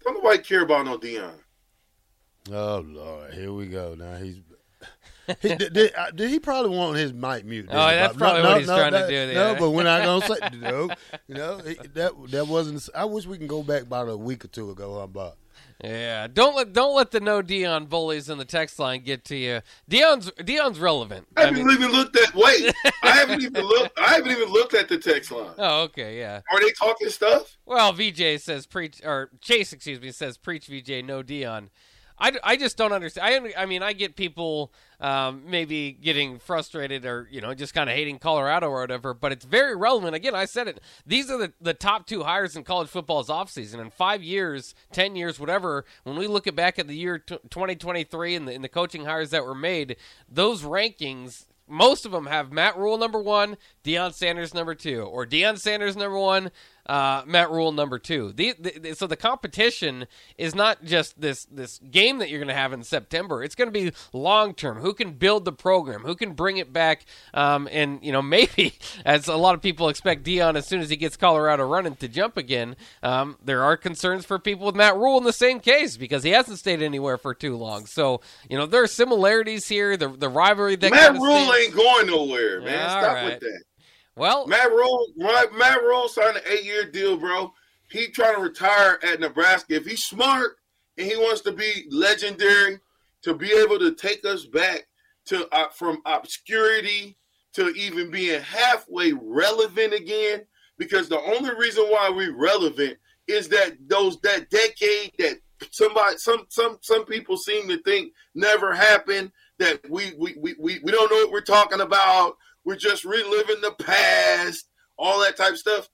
Don't 0.04 0.14
nobody 0.14 0.38
care 0.38 0.62
about 0.62 0.86
no 0.86 0.98
Deion. 0.98 1.32
Oh 2.50 2.84
Lord, 2.86 3.34
here 3.34 3.52
we 3.52 3.66
go. 3.66 3.94
Now 3.94 4.16
he's 4.16 4.40
he, 5.40 5.48
did, 5.54 5.72
did, 5.72 5.94
uh, 5.94 6.10
did 6.10 6.30
he 6.30 6.38
probably 6.40 6.76
want 6.76 6.96
his 6.96 7.12
mic 7.12 7.44
mute? 7.44 7.68
Oh, 7.70 7.74
that's 7.74 8.16
probably 8.16 8.42
what 8.42 8.58
he's 8.58 8.66
trying 8.66 8.92
to 8.92 8.98
that- 8.98 9.08
do, 9.08 9.34
No, 9.34 9.52
yeah. 9.52 9.58
but 9.58 9.70
we're 9.70 9.82
not 9.84 10.02
gonna 10.04 10.26
say 10.26 10.58
no. 10.58 10.88
You 11.28 11.34
know 11.34 11.58
he, 11.58 11.74
that 11.94 12.12
that 12.30 12.46
wasn't. 12.48 12.88
I 12.94 13.04
wish 13.04 13.26
we 13.26 13.38
can 13.38 13.46
go 13.46 13.62
back 13.62 13.82
about 13.82 14.08
a 14.08 14.16
week 14.16 14.44
or 14.44 14.48
two 14.48 14.70
ago. 14.70 14.94
How 14.94 15.00
about? 15.00 15.36
Yeah, 15.82 16.28
don't 16.28 16.54
let 16.54 16.72
don't 16.72 16.94
let 16.94 17.10
the 17.10 17.18
no 17.20 17.42
Deion 17.42 17.88
bullies 17.88 18.28
in 18.30 18.38
the 18.38 18.44
text 18.44 18.78
line 18.78 19.02
get 19.02 19.24
to 19.26 19.36
you. 19.36 19.60
Deion's 19.90 20.30
Deion's 20.32 20.78
relevant. 20.78 21.26
I 21.36 21.42
I 21.42 21.44
haven't 21.46 21.66
mean, 21.66 21.76
even 21.76 21.90
looked 21.92 22.16
at. 22.16 22.34
Wait, 22.34 22.72
I 23.02 23.10
haven't 23.10 23.42
even 23.42 23.64
looked. 23.64 23.98
I 23.98 24.14
haven't 24.14 24.30
even 24.30 24.48
looked 24.48 24.74
at 24.74 24.88
the 24.88 24.98
text 24.98 25.32
line. 25.32 25.50
oh, 25.58 25.82
okay, 25.82 26.18
yeah. 26.18 26.40
Are 26.52 26.60
they 26.60 26.70
talking 26.72 27.08
stuff? 27.08 27.56
Well, 27.66 27.92
VJ 27.92 28.40
says 28.40 28.66
preach 28.66 29.00
or 29.04 29.30
Chase, 29.40 29.72
excuse 29.72 30.00
me, 30.00 30.12
says 30.12 30.36
preach 30.36 30.66
VJ, 30.66 31.04
no 31.04 31.22
Deion. 31.22 31.68
I, 32.22 32.32
I 32.44 32.56
just 32.56 32.76
don't 32.76 32.92
understand. 32.92 33.52
I 33.56 33.62
I 33.62 33.66
mean, 33.66 33.82
I 33.82 33.92
get 33.92 34.14
people 34.14 34.72
um, 35.00 35.42
maybe 35.48 35.90
getting 35.90 36.38
frustrated 36.38 37.04
or 37.04 37.26
you 37.30 37.40
know 37.40 37.52
just 37.52 37.74
kind 37.74 37.90
of 37.90 37.96
hating 37.96 38.20
Colorado 38.20 38.68
or 38.68 38.80
whatever, 38.80 39.12
but 39.12 39.32
it's 39.32 39.44
very 39.44 39.74
relevant. 39.74 40.14
Again, 40.14 40.34
I 40.34 40.44
said 40.44 40.68
it. 40.68 40.80
These 41.04 41.32
are 41.32 41.36
the, 41.36 41.52
the 41.60 41.74
top 41.74 42.06
two 42.06 42.22
hires 42.22 42.54
in 42.54 42.62
college 42.62 42.88
football's 42.88 43.28
offseason. 43.28 43.80
In 43.80 43.90
five 43.90 44.22
years, 44.22 44.72
ten 44.92 45.16
years, 45.16 45.40
whatever. 45.40 45.84
When 46.04 46.16
we 46.16 46.28
look 46.28 46.46
at 46.46 46.54
back 46.54 46.78
at 46.78 46.86
the 46.86 46.96
year 46.96 47.18
t- 47.18 47.38
2023 47.50 48.36
and 48.36 48.46
the, 48.46 48.54
and 48.54 48.62
the 48.62 48.68
coaching 48.68 49.04
hires 49.04 49.30
that 49.30 49.44
were 49.44 49.54
made, 49.54 49.96
those 50.30 50.62
rankings 50.62 51.46
most 51.68 52.04
of 52.04 52.12
them 52.12 52.26
have 52.26 52.52
Matt 52.52 52.76
Rhule 52.76 52.98
number 52.98 53.20
one, 53.20 53.56
Deion 53.82 54.12
Sanders 54.12 54.52
number 54.52 54.74
two, 54.74 55.02
or 55.02 55.24
Deion 55.24 55.58
Sanders 55.58 55.96
number 55.96 56.18
one, 56.18 56.50
uh, 56.86 57.22
Matt 57.26 57.50
Rhule 57.50 57.72
number 57.72 57.98
two. 57.98 58.32
The, 58.32 58.54
the, 58.58 58.94
so 58.94 59.06
the 59.06 59.16
competition 59.16 60.06
is 60.36 60.54
not 60.54 60.84
just 60.84 61.20
this 61.20 61.44
this 61.44 61.78
game 61.78 62.18
that 62.18 62.28
you're 62.28 62.40
going 62.40 62.48
to 62.48 62.54
have 62.54 62.72
in 62.72 62.82
September. 62.82 63.42
It's 63.42 63.54
going 63.54 63.72
to 63.72 63.72
be 63.72 63.92
long 64.12 64.54
term. 64.54 64.78
Who 64.78 64.92
can 64.94 65.12
build 65.12 65.44
the 65.44 65.52
program? 65.52 66.02
Who 66.02 66.14
can 66.14 66.32
bring 66.32 66.56
it 66.56 66.72
back? 66.72 67.04
Um, 67.34 67.68
and 67.70 68.00
you 68.02 68.12
know 68.12 68.22
maybe 68.32 68.74
as 69.04 69.28
a 69.28 69.36
lot 69.36 69.54
of 69.54 69.62
people 69.62 69.88
expect 69.88 70.24
Deion 70.24 70.56
as 70.56 70.66
soon 70.66 70.80
as 70.80 70.90
he 70.90 70.96
gets 70.96 71.16
Colorado 71.16 71.66
running 71.66 71.96
to 71.96 72.08
jump 72.08 72.36
again. 72.36 72.76
Um, 73.02 73.36
there 73.44 73.62
are 73.62 73.76
concerns 73.76 74.24
for 74.24 74.38
people 74.38 74.66
with 74.66 74.74
Matt 74.74 74.96
Rhule 74.96 75.18
in 75.18 75.24
the 75.24 75.32
same 75.32 75.60
case 75.60 75.96
because 75.96 76.22
he 76.22 76.30
hasn't 76.30 76.58
stayed 76.58 76.82
anywhere 76.82 77.18
for 77.18 77.34
too 77.34 77.56
long. 77.56 77.86
So 77.86 78.20
you 78.48 78.58
know 78.58 78.66
there 78.66 78.82
are 78.82 78.88
similarities 78.88 79.68
here. 79.68 79.96
The 79.96 80.08
the 80.08 80.28
rivalry 80.28 80.76
that 80.76 80.90
Matt 80.90 81.12
Rhule 81.14 81.52
ain't 81.54 81.74
going 81.74 82.06
nowhere, 82.08 82.60
man. 82.60 82.82
All 82.82 83.02
Stop 83.02 83.14
right. 83.14 83.24
with 83.24 83.40
that. 83.40 83.62
Well, 84.16 84.46
Matt 84.46 84.70
Rhule, 84.70 85.06
Matt 85.16 85.82
Rhule 85.82 86.08
signed 86.08 86.36
an 86.36 86.42
eight-year 86.46 86.90
deal, 86.90 87.16
bro. 87.16 87.52
He 87.90 88.08
trying 88.08 88.36
to 88.36 88.42
retire 88.42 88.98
at 89.02 89.20
Nebraska. 89.20 89.74
If 89.74 89.86
he's 89.86 90.04
smart 90.04 90.56
and 90.98 91.06
he 91.06 91.16
wants 91.16 91.40
to 91.42 91.52
be 91.52 91.86
legendary, 91.90 92.78
to 93.22 93.34
be 93.34 93.52
able 93.52 93.78
to 93.78 93.94
take 93.94 94.24
us 94.24 94.46
back 94.46 94.86
to 95.26 95.48
uh, 95.54 95.68
from 95.68 96.02
obscurity 96.04 97.16
to 97.54 97.68
even 97.68 98.10
being 98.10 98.40
halfway 98.40 99.12
relevant 99.12 99.94
again, 99.94 100.42
because 100.78 101.08
the 101.08 101.20
only 101.20 101.54
reason 101.54 101.84
why 101.84 102.10
we're 102.10 102.36
relevant 102.36 102.98
is 103.28 103.48
that 103.48 103.76
those 103.86 104.18
that 104.22 104.50
decade 104.50 105.12
that 105.18 105.38
somebody 105.70 106.16
some 106.18 106.44
some 106.48 106.78
some 106.80 107.04
people 107.04 107.36
seem 107.36 107.68
to 107.68 107.80
think 107.82 108.12
never 108.34 108.74
happened 108.74 109.30
that 109.58 109.80
we 109.88 110.12
we 110.18 110.34
we, 110.38 110.54
we, 110.58 110.80
we 110.82 110.90
don't 110.90 111.10
know 111.10 111.18
what 111.18 111.30
we're 111.30 111.40
talking 111.40 111.80
about 111.80 112.36
we're 112.64 112.76
just 112.76 113.04
reliving 113.04 113.60
the 113.60 113.72
past 113.78 114.68
all 114.96 115.20
that 115.20 115.36
type 115.36 115.52
of 115.52 115.58
stuff. 115.58 115.88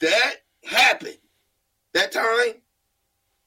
That 0.00 0.36
happened. 0.64 1.18
That 1.94 2.12
time 2.12 2.54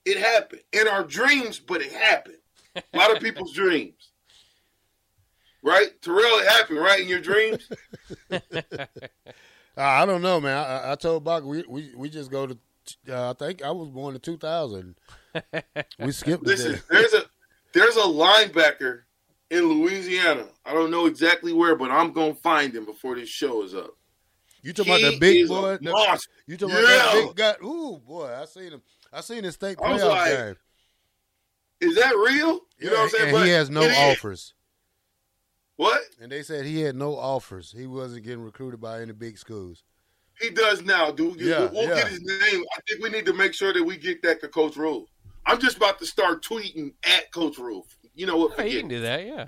it 0.06 0.18
happened. 0.18 0.62
In 0.72 0.88
our 0.88 1.04
dreams 1.04 1.60
but 1.60 1.82
it 1.82 1.92
happened. 1.92 2.38
A 2.76 2.98
lot 2.98 3.16
of 3.16 3.22
people's 3.22 3.54
dreams. 3.56 4.12
Right? 5.64 5.90
Terrell 6.02 6.40
it 6.40 6.48
happened 6.48 6.80
right 6.80 7.00
in 7.00 7.08
your 7.08 7.22
dreams? 7.22 7.70
I 8.30 8.42
I 9.78 10.06
don't 10.06 10.22
know, 10.22 10.40
man. 10.42 10.58
I, 10.58 10.92
I- 10.92 10.96
told 10.96 11.24
Bach 11.24 11.44
we, 11.44 11.64
we 11.68 11.94
we 11.96 12.10
just 12.10 12.30
go 12.30 12.48
to. 12.48 12.58
Uh, 13.10 13.30
I 13.30 13.34
think 13.34 13.64
I 13.64 13.72
was 13.72 13.90
born 13.90 14.14
in 14.14 14.20
2000. 14.20 14.96
we 16.00 16.12
skipped 16.12 16.44
Listen, 16.44 16.80
there's 16.90 17.14
a 17.14 17.24
there's 17.74 17.96
a 17.96 18.02
linebacker 18.02 19.04
in 19.54 19.66
Louisiana. 19.66 20.48
I 20.66 20.74
don't 20.74 20.92
know 20.92 21.06
exactly 21.06 21.54
where, 21.54 21.76
but 21.76 21.92
I'm 21.92 22.12
gonna 22.12 22.34
find 22.34 22.74
him 22.76 22.86
before 22.86 23.16
this 23.16 23.30
show 23.30 23.64
is 23.64 23.74
up. 23.76 23.96
You 24.62 24.74
talking 24.74 24.94
about 24.94 25.02
He 25.02 25.12
the 25.12 25.20
big 25.20 25.48
boy? 25.48 25.78
The- 25.78 26.20
you 26.48 26.58
talking 26.58 26.76
about 26.76 26.88
that 26.88 27.24
big 27.28 27.36
guy? 27.36 27.56
Ooh, 27.66 28.00
boy, 28.00 28.34
I 28.34 28.46
seen 28.46 28.72
him. 28.72 28.82
I 29.12 29.22
seen 29.22 29.44
his 29.44 29.54
state 29.56 29.78
playoff 29.78 30.10
like, 30.10 30.32
game. 30.32 30.56
Is 31.82 31.96
that 31.96 32.16
real? 32.16 32.62
You 32.80 32.90
know 32.90 32.94
what 32.94 33.00
I'm 33.02 33.10
saying? 33.10 33.24
and 33.26 33.32
But 33.34 33.46
he 33.46 33.52
has 33.52 33.70
no 33.70 33.82
is. 33.82 33.98
offers. 33.98 34.54
What? 35.76 36.02
And 36.22 36.32
they 36.32 36.44
said 36.44 36.66
he 36.66 36.82
had 36.82 36.96
no 36.96 37.16
offers. 37.16 37.74
He 37.78 37.88
wasn't 37.88 38.24
getting 38.24 38.44
recruited 38.44 38.80
by 38.80 39.02
any 39.02 39.12
big 39.12 39.38
schools. 39.38 39.84
He 40.40 40.50
does 40.50 40.82
now, 40.82 41.12
dude. 41.12 41.40
Yeah, 41.40 41.70
we'll 41.72 41.90
yeah. 41.90 41.96
get 41.96 42.08
his 42.08 42.22
name. 42.22 42.64
I 42.76 42.80
think 42.88 43.04
we 43.04 43.10
need 43.10 43.26
to 43.26 43.34
make 43.34 43.54
sure 43.54 43.74
that 43.74 43.84
we 43.84 43.98
get 43.98 44.22
that 44.24 44.42
to 44.42 44.48
Coach 44.48 44.78
Rhule. 44.78 45.08
I'm 45.46 45.60
just 45.60 45.78
about 45.78 46.00
to 46.00 46.06
start 46.06 46.44
tweeting 46.44 46.94
at 47.06 47.32
Coach 47.34 47.58
Rhule. 47.58 47.86
You 48.16 48.28
know 48.28 48.38
what? 48.38 48.58
Yeah, 48.58 48.66
you 48.66 48.80
can 48.80 48.90
do 48.90 49.02
that. 49.02 49.26
Yeah. 49.26 49.48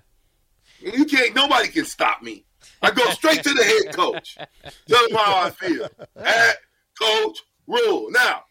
You 0.79 1.05
can't. 1.05 1.36
Nobody 1.36 1.67
can 1.67 1.86
stop 1.86 2.22
me. 2.22 2.45
I 2.81 2.91
go 2.91 3.03
straight 3.12 3.43
to 3.43 3.53
the 3.53 3.63
head 3.63 3.95
coach. 3.95 4.38
Tell 4.88 5.07
him 5.07 5.15
how 5.15 5.43
I 5.43 5.50
feel. 5.51 5.88
At 6.15 6.57
Coach 7.00 7.39
Rhule. 7.67 8.10
Now, 8.12 8.43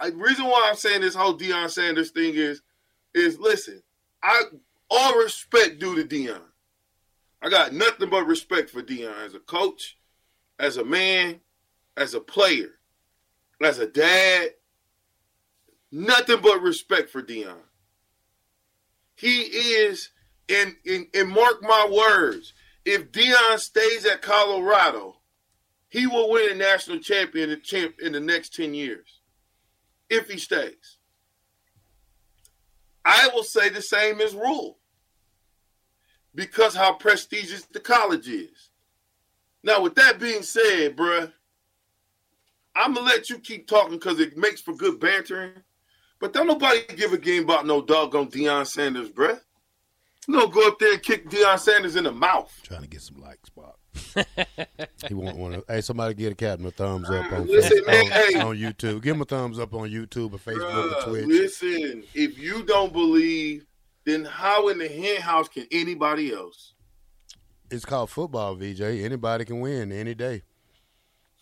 the 0.00 0.12
reason 0.12 0.46
why 0.46 0.66
I'm 0.68 0.76
saying 0.76 1.02
this 1.02 1.14
whole 1.14 1.36
Deion 1.36 1.70
Sanders 1.70 2.10
thing 2.10 2.34
is, 2.34 2.62
is 3.14 3.38
listen. 3.38 3.82
I 4.22 4.42
all 4.90 5.18
respect 5.18 5.78
due 5.78 5.96
to 5.96 6.04
Deion. 6.04 6.42
I 7.42 7.48
got 7.48 7.72
nothing 7.72 8.10
but 8.10 8.26
respect 8.26 8.70
for 8.70 8.82
Deion 8.82 9.24
as 9.24 9.34
a 9.34 9.40
coach, 9.40 9.98
as 10.58 10.76
a 10.76 10.84
man, 10.84 11.40
as 11.96 12.14
a 12.14 12.20
player, 12.20 12.72
as 13.62 13.78
a 13.78 13.86
dad. 13.86 14.50
Nothing 15.92 16.40
but 16.42 16.62
respect 16.62 17.10
for 17.10 17.22
Deion. 17.22 17.56
He 19.20 19.42
is, 19.42 20.08
and, 20.48 20.74
and, 20.86 21.06
and 21.12 21.28
mark 21.28 21.62
my 21.62 21.86
words, 21.90 22.54
if 22.86 23.12
Deion 23.12 23.58
stays 23.58 24.06
at 24.06 24.22
Colorado, 24.22 25.16
he 25.90 26.06
will 26.06 26.30
win 26.30 26.52
a 26.52 26.54
national 26.54 27.00
champion 27.00 27.60
champ 27.62 27.96
in 28.00 28.12
the 28.12 28.20
next 28.20 28.54
10 28.54 28.72
years. 28.72 29.20
If 30.08 30.30
he 30.30 30.38
stays. 30.38 30.96
I 33.04 33.28
will 33.34 33.42
say 33.42 33.68
the 33.68 33.82
same 33.82 34.22
as 34.22 34.34
Rhule. 34.34 34.78
Because 36.34 36.74
how 36.74 36.94
prestigious 36.94 37.66
the 37.66 37.80
college 37.80 38.28
is. 38.28 38.70
Now, 39.62 39.82
with 39.82 39.96
that 39.96 40.18
being 40.18 40.42
said, 40.42 40.96
bruh, 40.96 41.30
I'm 42.74 42.94
gonna 42.94 43.06
let 43.06 43.28
you 43.28 43.38
keep 43.38 43.66
talking 43.66 43.98
because 43.98 44.18
it 44.18 44.38
makes 44.38 44.62
for 44.62 44.74
good 44.74 44.98
bantering. 44.98 45.62
But 46.20 46.34
don't 46.34 46.46
nobody 46.46 46.80
give 46.94 47.12
a 47.12 47.18
game 47.18 47.44
about 47.44 47.66
no 47.66 47.80
doggone 47.82 48.28
Deion 48.30 48.66
Sanders, 48.66 49.08
bruh. 49.08 49.40
You 50.28 50.38
don't 50.38 50.52
go 50.52 50.68
up 50.68 50.78
there 50.78 50.92
and 50.92 51.02
kick 51.02 51.28
Deion 51.30 51.58
Sanders 51.58 51.96
in 51.96 52.04
the 52.04 52.12
mouth. 52.12 52.54
Trying 52.62 52.82
to 52.82 52.88
get 52.88 53.00
some 53.00 53.20
likes, 53.20 53.48
Bob. 53.48 53.74
he 55.08 55.14
want 55.14 55.36
one. 55.38 55.62
Hey, 55.66 55.80
somebody 55.80 56.14
get 56.14 56.32
a 56.32 56.34
captain 56.34 56.66
a 56.66 56.70
thumbs 56.70 57.08
up 57.10 57.32
on, 57.32 57.46
Listen, 57.46 57.78
on, 57.78 58.06
hey. 58.06 58.38
on 58.38 58.56
YouTube. 58.56 59.02
Give 59.02 59.16
him 59.16 59.22
a 59.22 59.24
thumbs 59.24 59.58
up 59.58 59.72
on 59.74 59.88
YouTube 59.88 60.34
or 60.34 60.38
Facebook 60.38 60.70
Bruh, 60.70 61.06
or 61.06 61.08
Twitch. 61.08 61.26
Listen, 61.26 62.04
if 62.14 62.38
you 62.38 62.62
don't 62.64 62.92
believe, 62.92 63.66
then 64.04 64.24
how 64.24 64.68
in 64.68 64.78
the 64.78 64.88
hen 64.88 65.20
house 65.22 65.48
can 65.48 65.66
anybody 65.72 66.32
else? 66.32 66.74
It's 67.70 67.84
called 67.84 68.10
football, 68.10 68.54
VJ. 68.56 68.82
Anybody 68.82 69.44
can 69.46 69.60
win 69.60 69.90
any 69.90 70.14
day. 70.14 70.42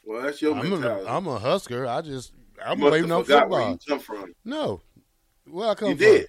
Well, 0.04 0.22
that's 0.22 0.40
your 0.40 0.56
I'm 0.56 0.70
mentality. 0.70 1.06
I'm 1.08 1.26
a 1.26 1.38
Husker. 1.38 1.86
I 1.86 2.00
just 2.00 2.32
I'm 2.64 2.80
waiting 2.80 3.10
on 3.12 3.24
football. 3.24 3.70
you 3.72 3.78
come 3.88 3.98
from. 4.00 4.34
No, 4.44 4.80
where 5.48 5.68
I 5.70 5.74
come 5.74 5.90
You 5.90 5.96
from? 5.96 6.04
did. 6.06 6.28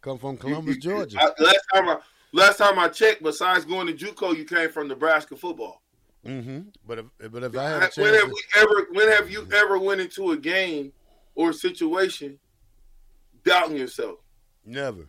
Come 0.00 0.18
from 0.18 0.36
Columbus, 0.36 0.76
You- 0.84 0.90
you- 0.92 1.06
Georgia. 1.06 1.18
I- 1.20 1.42
last 1.42 1.60
time 1.74 1.88
I 1.88 1.98
last 2.32 2.56
time 2.58 2.78
I 2.78 2.88
checked, 2.88 3.22
besides 3.22 3.64
going 3.64 3.86
to 3.88 3.92
JUCO, 3.94 4.36
you 4.36 4.44
came 4.44 4.70
from 4.70 4.88
Nebraska 4.88 5.36
football. 5.36 5.82
hmm 6.24 6.60
But 6.86 6.98
if 6.98 7.06
but 7.32 7.42
if 7.44 7.56
I 7.56 7.62
had 7.64 7.72
When 7.96 8.14
have 8.14 8.24
to- 8.24 8.28
we 8.28 8.42
ever? 8.56 8.86
When 8.92 9.08
have 9.08 9.30
you 9.30 9.46
ever 9.52 9.78
went 9.78 10.00
into 10.00 10.32
a 10.32 10.36
game 10.36 10.92
or 11.34 11.50
a 11.50 11.54
situation 11.54 12.38
doubting 13.44 13.76
yourself? 13.76 14.18
never. 14.64 15.08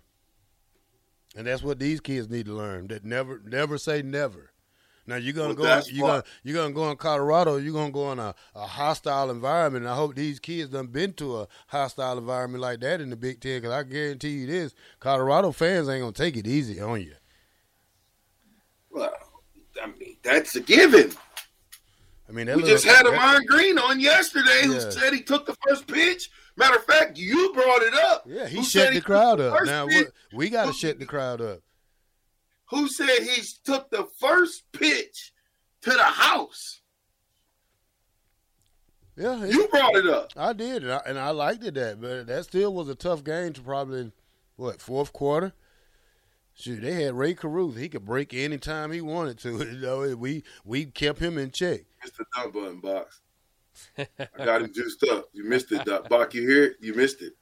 And 1.35 1.45
that's 1.45 1.61
what 1.61 1.77
these 1.77 1.99
kids 2.01 2.27
need 2.29 2.47
to 2.47 2.53
learn. 2.53 2.87
That 2.87 3.05
never 3.05 3.39
never 3.45 3.77
say 3.77 4.01
never. 4.01 4.51
Now 5.09 5.15
you're 5.17 5.33
gonna 5.33 5.53
Well, 5.55 5.81
go. 5.81 5.87
You're 5.91 6.07
gonna 6.07 6.23
you're 6.43 6.55
gonna 6.55 6.73
go 6.73 6.89
in 6.91 6.97
Colorado. 6.97 7.57
You're 7.57 7.73
gonna 7.73 7.91
go 7.91 8.11
in 8.11 8.19
a, 8.19 8.33
a 8.55 8.65
hostile 8.67 9.29
environment. 9.31 9.85
And 9.85 9.91
I 9.91 9.95
hope 9.95 10.15
these 10.15 10.39
kids 10.39 10.71
done 10.71 10.87
been 10.87 11.13
to 11.13 11.39
a 11.41 11.47
hostile 11.67 12.17
environment 12.17 12.61
like 12.61 12.79
that 12.81 13.01
in 13.01 13.09
the 13.09 13.15
Big 13.15 13.41
Ten. 13.41 13.59
Because 13.61 13.73
I 13.73 13.83
guarantee 13.83 14.29
you 14.29 14.47
this: 14.47 14.73
Colorado 14.99 15.51
fans 15.51 15.89
ain't 15.89 16.01
gonna 16.01 16.13
take 16.13 16.37
it 16.37 16.47
easy 16.47 16.79
on 16.79 17.01
you. 17.01 17.13
Well, 18.91 19.13
I 19.81 19.87
mean 19.87 20.17
that's 20.23 20.55
a 20.55 20.61
given. 20.61 21.11
I 22.27 22.31
mean, 22.31 22.45
that 22.45 22.57
We 22.57 22.61
little- 22.63 22.77
just 22.77 22.85
had 22.85 23.05
that- 23.07 23.13
Ahman 23.15 23.45
Green 23.47 23.79
on 23.79 23.99
yesterday 23.99 24.61
who 24.65 24.73
Yeah. 24.75 24.89
said 24.91 25.13
he 25.13 25.21
took 25.23 25.47
the 25.47 25.55
first 25.67 25.87
pitch. 25.87 26.29
Matter 26.57 26.75
of 26.75 26.83
fact, 26.85 27.17
you 27.17 27.51
brought 27.53 27.81
it 27.81 27.93
up. 27.95 28.23
Yeah, 28.27 28.47
he 28.47 28.61
shut 28.63 28.93
the 28.93 29.01
crowd 29.01 29.39
up. 29.41 29.65
Now 29.65 29.87
we 30.33 30.49
got 30.49 30.67
to 30.67 30.73
shut 30.73 30.99
the 30.99 31.05
crowd 31.05 31.41
up. 31.41 31.61
Who 32.69 32.87
said 32.87 33.23
he 33.23 33.41
took 33.63 33.89
the 33.89 34.07
first 34.19 34.71
pitch 34.71 35.33
to 35.81 35.89
the 35.91 36.03
house? 36.03 36.81
Yeah, 39.15 39.43
You 39.45 39.67
brought 39.67 39.95
it 39.95 40.07
up. 40.07 40.31
I 40.37 40.53
did, 40.53 40.83
and 40.83 40.93
I, 40.93 41.01
and 41.05 41.19
I 41.19 41.31
liked 41.31 41.63
it 41.65 41.73
that, 41.73 41.99
but 41.99 42.27
that 42.27 42.45
still 42.45 42.73
was 42.73 42.87
a 42.87 42.95
tough 42.95 43.23
game 43.23 43.51
to 43.53 43.61
probably 43.61 44.11
what 44.55 44.81
fourth 44.81 45.11
quarter. 45.11 45.51
Shoot, 46.53 46.81
they 46.81 47.03
had 47.03 47.13
Rae 47.15 47.33
Carruth. 47.33 47.77
He 47.77 47.89
could 47.89 48.05
break 48.05 48.33
any 48.33 48.57
time 48.57 48.91
he 48.91 49.01
wanted 49.01 49.39
to. 49.39 49.57
You 49.59 49.79
know, 49.79 50.15
we 50.15 50.43
we 50.63 50.85
kept 50.85 51.19
him 51.19 51.37
in 51.37 51.51
check. 51.51 51.81
Missed 52.03 52.17
the 52.17 52.25
dump 52.35 52.53
button 52.53 52.79
box. 52.79 53.21
I 53.97 54.45
got 54.45 54.61
him 54.61 54.73
juiced 54.73 55.03
up. 55.11 55.29
You 55.33 55.45
missed 55.45 55.71
it, 55.71 55.85
Doc. 55.85 56.09
Bach. 56.09 56.33
You 56.33 56.41
hear 56.47 56.63
it? 56.65 56.77
You 56.81 56.93
missed 56.93 57.21
it. 57.21 57.33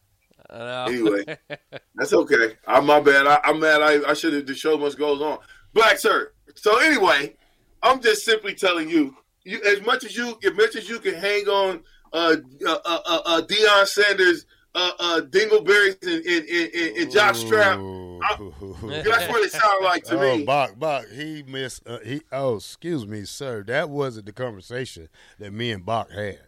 Uh, 0.50 0.86
Anyway, 0.88 1.38
that's 1.96 2.14
okay. 2.14 2.56
I'm 2.68 2.86
my 2.86 3.00
bad. 3.00 3.28
I, 3.28 3.40
I'm 3.44 3.60
mad. 3.60 3.82
I, 3.82 4.10
I 4.10 4.14
should 4.14 4.34
have. 4.34 4.46
The 4.46 4.56
show 4.56 4.78
must 4.78 4.98
goes 4.98 5.22
on. 5.22 5.40
Black 5.74 6.00
sir. 6.00 6.32
So 6.56 6.80
anyway, 6.80 7.36
I'm 7.84 8.02
just 8.02 8.26
simply 8.26 8.54
telling 8.54 8.90
you. 8.90 9.16
You 9.44 9.62
as 9.64 9.82
much 9.86 10.04
as 10.04 10.16
you, 10.16 10.38
as 10.44 10.54
much 10.54 10.76
as 10.76 10.90
you 10.90 11.00
can 11.00 11.14
hang 11.14 11.48
on, 11.48 11.82
uh, 12.12 12.36
uh, 12.66 12.78
uh, 12.86 13.00
uh, 13.06 13.22
uh 13.26 13.42
Deion 13.44 13.88
Sanders, 13.88 14.46
uh, 14.76 14.92
uh, 15.00 15.22
Dingleberries, 15.22 15.98
and 16.04 16.26
and, 16.26 16.50
and, 16.50 16.74
and, 16.74 16.98
and 16.98 17.12
Josh 17.12 17.40
Strap. 17.40 17.80
That's 18.20 19.30
what 19.30 19.44
it 19.44 19.52
sounded 19.52 19.86
like 19.86 20.04
to 20.06 20.20
oh, 20.20 20.38
me. 20.38 20.46
Bach, 20.46 20.78
Bach, 20.78 21.06
he 21.14 21.44
missed. 21.44 21.88
Uh, 21.88 22.00
he 22.00 22.22
oh, 22.32 22.56
excuse 22.56 23.06
me, 23.06 23.26
sir. 23.26 23.64
That 23.64 23.90
wasn't 23.90 24.26
the 24.26 24.34
conversation 24.34 25.10
that 25.40 25.54
me 25.54 25.72
and 25.72 25.86
Bach 25.86 26.12
had. 26.12 26.40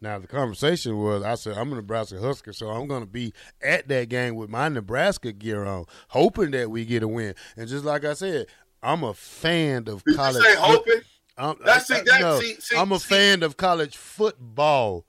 Now 0.00 0.18
the 0.18 0.26
conversation 0.26 0.98
was, 0.98 1.22
I 1.22 1.34
said 1.34 1.56
I'm 1.56 1.72
a 1.72 1.76
Nebraska 1.76 2.20
Husker, 2.20 2.52
so 2.52 2.68
I'm 2.68 2.86
going 2.86 3.02
to 3.02 3.06
be 3.08 3.32
at 3.62 3.88
that 3.88 4.08
game 4.10 4.34
with 4.34 4.50
my 4.50 4.68
Nebraska 4.68 5.32
gear 5.32 5.64
on, 5.64 5.86
hoping 6.08 6.50
that 6.50 6.70
we 6.70 6.84
get 6.84 7.02
a 7.02 7.08
win. 7.08 7.34
And 7.56 7.68
just 7.68 7.84
like 7.84 8.04
I 8.04 8.12
said, 8.14 8.46
I'm 8.82 9.02
a 9.02 9.14
fan 9.14 9.88
of 9.88 10.04
Did 10.04 10.10
you 10.12 10.16
college. 10.16 10.42
say 10.44 10.54
hoping? 10.56 11.00
I'm, 11.38 11.56
That's- 11.64 11.86
see, 11.88 11.94
that- 11.94 12.20
no, 12.20 12.38
see- 12.40 12.56
see- 12.60 12.76
I'm 12.76 12.92
a 12.92 12.98
see- 12.98 13.14
fan 13.14 13.42
of 13.42 13.56
college 13.56 13.96
football. 13.96 15.06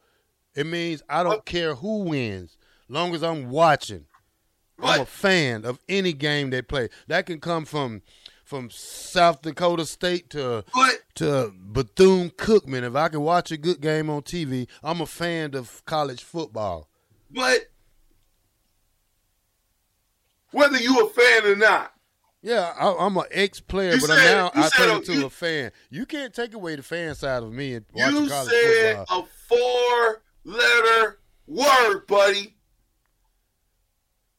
It 0.55 0.65
means 0.65 1.03
I 1.09 1.23
don't 1.23 1.43
care 1.45 1.75
who 1.75 2.03
wins, 2.03 2.57
long 2.87 3.13
as 3.13 3.21
I'm 3.23 3.49
watching. 3.49 4.05
I'm 4.81 5.01
a 5.01 5.05
fan 5.05 5.65
of 5.65 5.79
any 5.89 6.13
game 6.13 6.49
they 6.49 6.61
play. 6.61 6.89
That 7.07 7.25
can 7.25 7.39
come 7.39 7.65
from 7.65 8.01
from 8.45 8.69
South 8.69 9.41
Dakota 9.41 9.85
State 9.85 10.29
to 10.29 10.63
But 10.73 11.01
to 11.15 11.51
Bethune 11.57 12.29
Cookman. 12.29 12.83
If 12.83 12.95
I 12.95 13.09
can 13.09 13.21
watch 13.21 13.51
a 13.51 13.57
good 13.57 13.81
game 13.81 14.09
on 14.09 14.21
TV, 14.21 14.67
I'm 14.83 15.01
a 15.01 15.05
fan 15.05 15.55
of 15.55 15.83
college 15.85 16.23
football. 16.23 16.87
but 17.31 17.71
whether 20.51 20.77
you 20.77 21.05
a 21.05 21.09
fan 21.09 21.45
or 21.45 21.55
not, 21.55 21.91
Yeah, 22.41 22.73
I, 22.79 22.93
I'm 23.05 23.17
an 23.17 23.25
ex 23.31 23.59
player, 23.59 23.93
but 23.93 24.01
said- 24.07 24.17
I'm 24.19 24.23
now 24.37 24.51
I 24.53 24.69
turn 24.69 24.97
into 24.97 25.13
you- 25.13 25.25
a 25.25 25.29
fan. 25.29 25.71
You 25.89 26.05
can't 26.05 26.33
take 26.33 26.53
away 26.53 26.75
the 26.75 26.83
fan 26.83 27.15
side 27.15 27.43
of 27.43 27.51
me 27.51 27.73
and 27.73 27.85
watching 27.93 28.23
you 28.23 28.29
college 28.29 28.49
said 28.51 28.97
football. 28.97 29.21
a 29.21 29.27
four-letter 30.45 31.19
word, 31.47 32.05
buddy, 32.07 32.55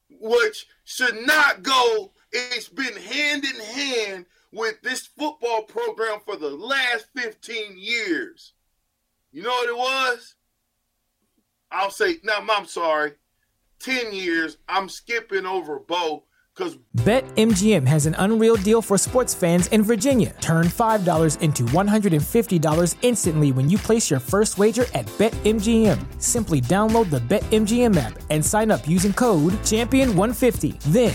which 0.08 0.66
should 0.84 1.26
not 1.26 1.62
go. 1.62 2.12
It's 2.38 2.68
been 2.68 2.96
hand 2.96 3.44
in 3.44 3.60
hand 3.60 4.26
with 4.52 4.82
this 4.82 5.06
football 5.06 5.62
program 5.62 6.18
for 6.22 6.36
the 6.36 6.50
last 6.50 7.06
15 7.16 7.78
years. 7.78 8.52
You 9.32 9.42
know 9.42 9.48
what 9.48 9.68
it 9.70 9.76
was? 9.76 10.34
I'll 11.72 11.90
say, 11.90 12.16
no, 12.22 12.34
I'm 12.50 12.66
sorry, 12.66 13.12
10 13.80 14.12
years. 14.12 14.58
I'm 14.68 14.90
skipping 14.90 15.46
over 15.46 15.78
Bo. 15.78 16.24
Because 16.54 16.78
BetMGM 16.96 17.86
has 17.86 18.06
an 18.06 18.16
unreal 18.18 18.56
deal 18.56 18.80
for 18.80 18.96
sports 18.96 19.34
fans 19.34 19.66
in 19.66 19.82
Virginia. 19.82 20.34
Turn 20.40 20.66
$5 20.66 21.40
into 21.42 21.64
$150 21.64 22.96
instantly 23.02 23.52
when 23.52 23.68
you 23.68 23.76
place 23.76 24.08
your 24.10 24.20
first 24.20 24.56
wager 24.56 24.86
at 24.94 25.04
BetMGM. 25.18 26.22
Simply 26.22 26.62
download 26.62 27.10
the 27.10 27.18
BetMGM 27.18 27.94
app 27.98 28.18
and 28.30 28.42
sign 28.42 28.70
up 28.70 28.88
using 28.88 29.12
code 29.12 29.52
Champion150. 29.64 30.80
Then, 30.84 31.14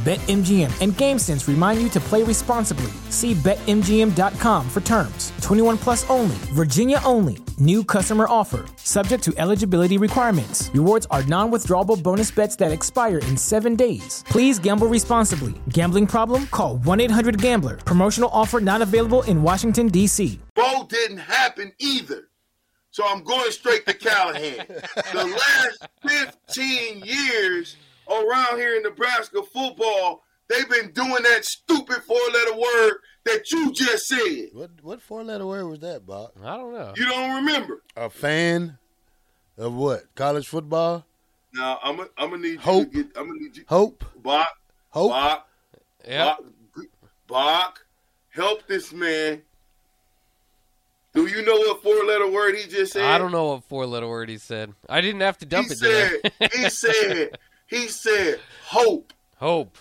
BetMGM 0.00 0.72
and 0.80 0.92
GameSense 0.94 1.46
remind 1.46 1.82
you 1.82 1.90
to 1.90 2.00
play 2.00 2.22
responsibly. 2.22 2.90
See 3.10 3.34
BetMGM.com 3.34 4.70
for 4.70 4.80
terms. 4.80 5.30
21 5.42 5.76
plus 5.76 6.08
only, 6.08 6.36
Virginia 6.54 7.02
only. 7.04 7.36
New 7.58 7.84
customer 7.84 8.26
offer, 8.26 8.64
subject 8.76 9.22
to 9.24 9.34
eligibility 9.36 9.98
requirements. 9.98 10.70
Rewards 10.72 11.06
are 11.10 11.22
non 11.24 11.50
withdrawable 11.50 12.02
bonus 12.02 12.30
bets 12.30 12.56
that 12.56 12.72
expire 12.72 13.18
in 13.18 13.36
seven 13.36 13.76
days. 13.76 14.24
Please 14.26 14.58
gamble 14.58 14.86
responsibly. 14.86 15.52
Gambling 15.68 16.06
problem? 16.06 16.46
Call 16.46 16.78
1 16.78 17.00
800 17.00 17.42
Gambler. 17.42 17.76
Promotional 17.76 18.30
offer 18.32 18.58
not 18.58 18.80
available 18.80 19.20
in 19.24 19.42
Washington, 19.42 19.88
D.C. 19.88 20.40
Bo 20.54 20.86
didn't 20.88 21.18
happen 21.18 21.72
either. 21.78 22.28
So 22.90 23.04
I'm 23.06 23.22
going 23.22 23.50
straight 23.50 23.84
to 23.86 23.92
Callahan. 23.92 24.66
the 25.12 25.24
last 25.26 25.86
15 26.48 27.02
years 27.04 27.76
around 28.10 28.58
here 28.58 28.76
in 28.76 28.82
Nebraska 28.82 29.42
football, 29.42 30.22
they've 30.48 30.68
been 30.68 30.90
doing 30.92 31.22
that 31.22 31.44
stupid 31.44 32.02
four 32.02 32.18
letter 32.32 32.54
word 32.58 32.94
that 33.24 33.50
you 33.50 33.72
just 33.72 34.06
said. 34.06 34.48
What 34.52 34.70
what 34.82 35.00
four 35.02 35.22
letter 35.24 35.46
word 35.46 35.66
was 35.66 35.80
that, 35.80 36.06
Bob? 36.06 36.30
I 36.42 36.56
don't 36.56 36.72
know. 36.72 36.92
You 36.96 37.06
don't 37.06 37.36
remember. 37.36 37.82
A 37.96 38.10
fan 38.10 38.78
of 39.58 39.74
what? 39.74 40.14
College 40.14 40.48
football? 40.48 41.04
Now 41.54 41.78
I'm 41.82 41.96
gonna 41.96 42.08
I'm 42.16 42.30
gonna 42.30 42.42
need 42.42 42.60
Hope. 42.60 42.94
you 42.94 43.02
to 43.02 43.08
get 43.08 43.16
I'm 43.18 43.26
gonna 43.28 43.40
need 43.40 43.56
you 43.56 43.64
Hope? 43.68 44.04
Bach, 44.16 44.48
Hope? 44.90 45.10
Bach, 45.10 45.48
Yeah. 46.06 46.24
Bach, 46.24 46.86
Bach, 47.26 47.86
help 48.30 48.66
this 48.66 48.92
man. 48.92 49.42
Do 51.12 51.26
you 51.26 51.44
know 51.44 51.56
what 51.56 51.82
four 51.82 52.04
letter 52.04 52.30
word 52.30 52.54
he 52.54 52.68
just 52.68 52.92
said? 52.92 53.02
I 53.02 53.18
don't 53.18 53.32
know 53.32 53.46
what 53.54 53.64
four 53.64 53.84
letter 53.84 54.06
word 54.06 54.28
he 54.28 54.38
said. 54.38 54.72
I 54.88 55.00
didn't 55.00 55.22
have 55.22 55.38
to 55.38 55.46
dump 55.46 55.66
He 55.66 55.72
it 55.72 55.78
today. 55.78 56.30
said 56.40 56.52
he 56.52 56.70
said 56.70 57.38
he 57.70 57.88
said 57.88 58.40
hope. 58.64 59.12
Hope. 59.36 59.78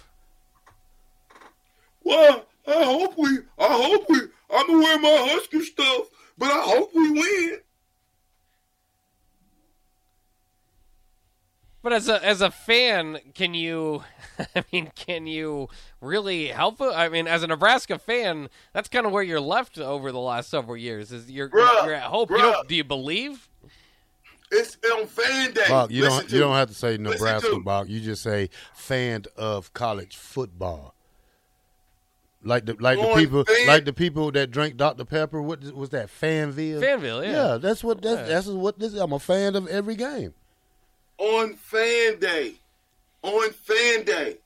Well, 2.03 2.45
I 2.67 2.83
hope 2.83 3.17
we 3.17 3.39
I 3.57 3.67
hope 3.67 4.05
we 4.07 4.19
I'm 4.51 4.67
gonna 4.67 4.79
wear 4.79 4.99
my 4.99 5.27
Husker 5.31 5.63
stuff, 5.63 6.07
but 6.37 6.49
I 6.51 6.61
hope 6.61 6.91
we 6.95 7.11
win. 7.11 7.57
But 11.81 11.93
as 11.93 12.09
a 12.09 12.23
as 12.23 12.41
a 12.41 12.51
fan, 12.51 13.19
can 13.33 13.53
you? 13.53 14.03
I 14.55 14.63
mean, 14.71 14.91
can 14.95 15.27
you 15.27 15.69
really 16.01 16.47
help? 16.47 16.81
I 16.81 17.09
mean, 17.09 17.27
as 17.27 17.41
a 17.41 17.47
Nebraska 17.47 17.97
fan, 17.97 18.49
that's 18.73 18.89
kind 18.89 19.05
of 19.05 19.11
where 19.11 19.23
you're 19.23 19.39
left 19.39 19.77
over 19.79 20.11
the 20.11 20.19
last 20.19 20.49
several 20.49 20.77
years. 20.77 21.11
Is 21.11 21.31
you're 21.31 21.49
Bruh, 21.49 21.85
you're 21.85 21.93
at 21.93 22.03
hope. 22.03 22.29
You 22.29 22.37
bruh. 22.37 22.41
don't, 22.53 22.67
do 22.67 22.75
you 22.75 22.83
believe? 22.83 23.49
It's 24.51 24.77
on 24.95 25.05
fan 25.07 25.53
day. 25.53 25.65
Bach, 25.69 25.91
you 25.91 26.03
Listen 26.03 26.19
don't 26.21 26.31
you 26.31 26.39
don't 26.39 26.55
have 26.55 26.69
to 26.69 26.73
say 26.73 26.97
Nebraska, 26.97 27.49
to. 27.49 27.59
Bach. 27.61 27.87
You 27.87 27.99
just 27.99 28.23
say 28.23 28.49
fan 28.73 29.25
of 29.37 29.73
college 29.73 30.17
football. 30.17 30.95
Like 32.43 32.65
the 32.65 32.75
like 32.79 32.99
the 32.99 33.13
people 33.15 33.43
fan- 33.43 33.67
like 33.67 33.85
the 33.85 33.93
people 33.93 34.31
that 34.31 34.49
drink 34.49 34.77
Dr 34.77 35.05
Pepper. 35.05 35.41
What 35.41 35.61
was 35.73 35.89
that? 35.89 36.07
Fanville. 36.07 36.81
Fanville, 36.81 37.23
yeah. 37.23 37.31
Yeah, 37.51 37.57
that's 37.57 37.83
what 37.83 38.01
that's, 38.01 38.21
Yeah. 38.21 38.35
that's 38.35 38.47
what 38.47 38.79
this. 38.79 38.93
I'm 38.93 39.11
a 39.13 39.19
fan 39.19 39.55
of 39.55 39.67
every 39.67 39.95
game. 39.95 40.33
on 41.17 41.53
fan 41.55 42.17
day. 42.19 42.53
On 43.21 43.51
fan 43.51 44.03
day. 44.05 44.37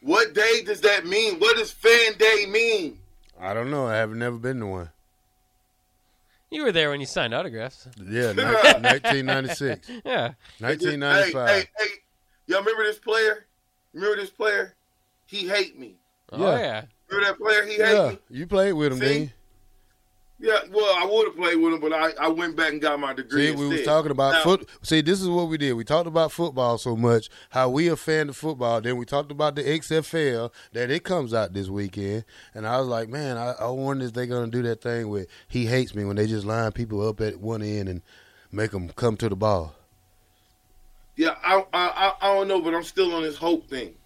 What 0.00 0.34
day 0.34 0.62
does 0.64 0.80
that 0.82 1.06
mean? 1.06 1.38
What 1.38 1.56
does 1.56 1.70
fan 1.70 2.14
day 2.18 2.46
mean? 2.48 2.98
I 3.40 3.54
don't 3.54 3.70
know. 3.70 3.86
I 3.86 3.94
have 3.96 4.10
never 4.10 4.36
been 4.36 4.58
to 4.60 4.66
one. 4.66 4.90
You 6.50 6.62
were 6.64 6.72
there 6.72 6.90
when 6.90 7.00
you 7.00 7.06
signed 7.06 7.34
autographs. 7.34 7.86
Yeah, 7.98 8.32
ni- 8.36 8.42
1996, 8.42 9.88
Yeah. 10.04 10.32
1995. 10.60 11.48
Hey, 11.48 11.54
hey, 11.56 11.64
hey, 11.78 11.84
y'all 12.46 12.60
remember 12.60 12.84
this 12.84 12.98
player? 12.98 13.46
Remember 13.92 14.16
this 14.16 14.30
player? 14.30 14.74
He 15.26 15.46
hate 15.48 15.78
me. 15.78 15.96
Oh 16.32 16.38
Yeah. 16.56 16.58
yeah. 16.58 16.82
Remember 17.10 17.30
that 17.32 17.38
player? 17.38 17.64
He 17.64 17.72
hate 17.72 17.80
yeah, 17.94 18.08
me. 18.10 18.18
you 18.30 18.46
played 18.46 18.72
with 18.72 18.92
him, 18.92 18.98
See? 18.98 19.04
didn't 19.06 19.22
you? 19.22 19.30
Yeah, 20.40 20.60
well, 20.70 20.94
I 20.96 21.04
would 21.04 21.26
have 21.26 21.36
played 21.36 21.56
with 21.56 21.74
him, 21.74 21.80
but 21.80 21.92
I, 21.92 22.12
I 22.20 22.28
went 22.28 22.56
back 22.56 22.70
and 22.70 22.80
got 22.80 23.00
my 23.00 23.12
degree. 23.12 23.48
See, 23.48 23.56
we 23.56 23.66
was 23.66 23.82
talking 23.82 24.12
about 24.12 24.34
Now, 24.34 24.42
foot. 24.42 24.68
See, 24.82 25.00
this 25.00 25.20
is 25.20 25.28
what 25.28 25.48
we 25.48 25.58
did. 25.58 25.72
We 25.72 25.82
talked 25.82 26.06
about 26.06 26.30
football 26.30 26.78
so 26.78 26.94
much, 26.94 27.28
how 27.50 27.70
we 27.70 27.90
are 27.90 27.96
fan 27.96 28.28
of 28.28 28.36
football. 28.36 28.80
Then 28.80 28.98
we 28.98 29.04
talked 29.04 29.32
about 29.32 29.56
the 29.56 29.64
XFL 29.64 30.52
that 30.74 30.92
it 30.92 31.02
comes 31.02 31.34
out 31.34 31.54
this 31.54 31.68
weekend, 31.68 32.24
and 32.54 32.68
I 32.68 32.78
was 32.78 32.86
like, 32.86 33.08
man, 33.08 33.36
I, 33.36 33.54
I 33.58 33.68
wonder 33.70 34.04
if 34.04 34.12
they're 34.12 34.26
gonna 34.26 34.46
do 34.46 34.62
that 34.62 34.80
thing 34.80 35.08
where 35.08 35.26
he 35.48 35.66
hates 35.66 35.92
me 35.92 36.04
when 36.04 36.14
they 36.14 36.28
just 36.28 36.46
line 36.46 36.70
people 36.70 37.06
up 37.06 37.20
at 37.20 37.40
one 37.40 37.60
end 37.60 37.88
and 37.88 38.02
make 38.52 38.70
them 38.70 38.90
come 38.90 39.16
to 39.16 39.28
the 39.28 39.36
ball. 39.36 39.74
Yeah, 41.16 41.34
I, 41.44 41.64
I 41.72 41.88
I 41.88 42.12
I 42.20 42.34
don't 42.34 42.46
know, 42.46 42.60
but 42.60 42.74
I'm 42.74 42.84
still 42.84 43.12
on 43.12 43.22
this 43.22 43.36
hope 43.36 43.68
thing. 43.68 43.96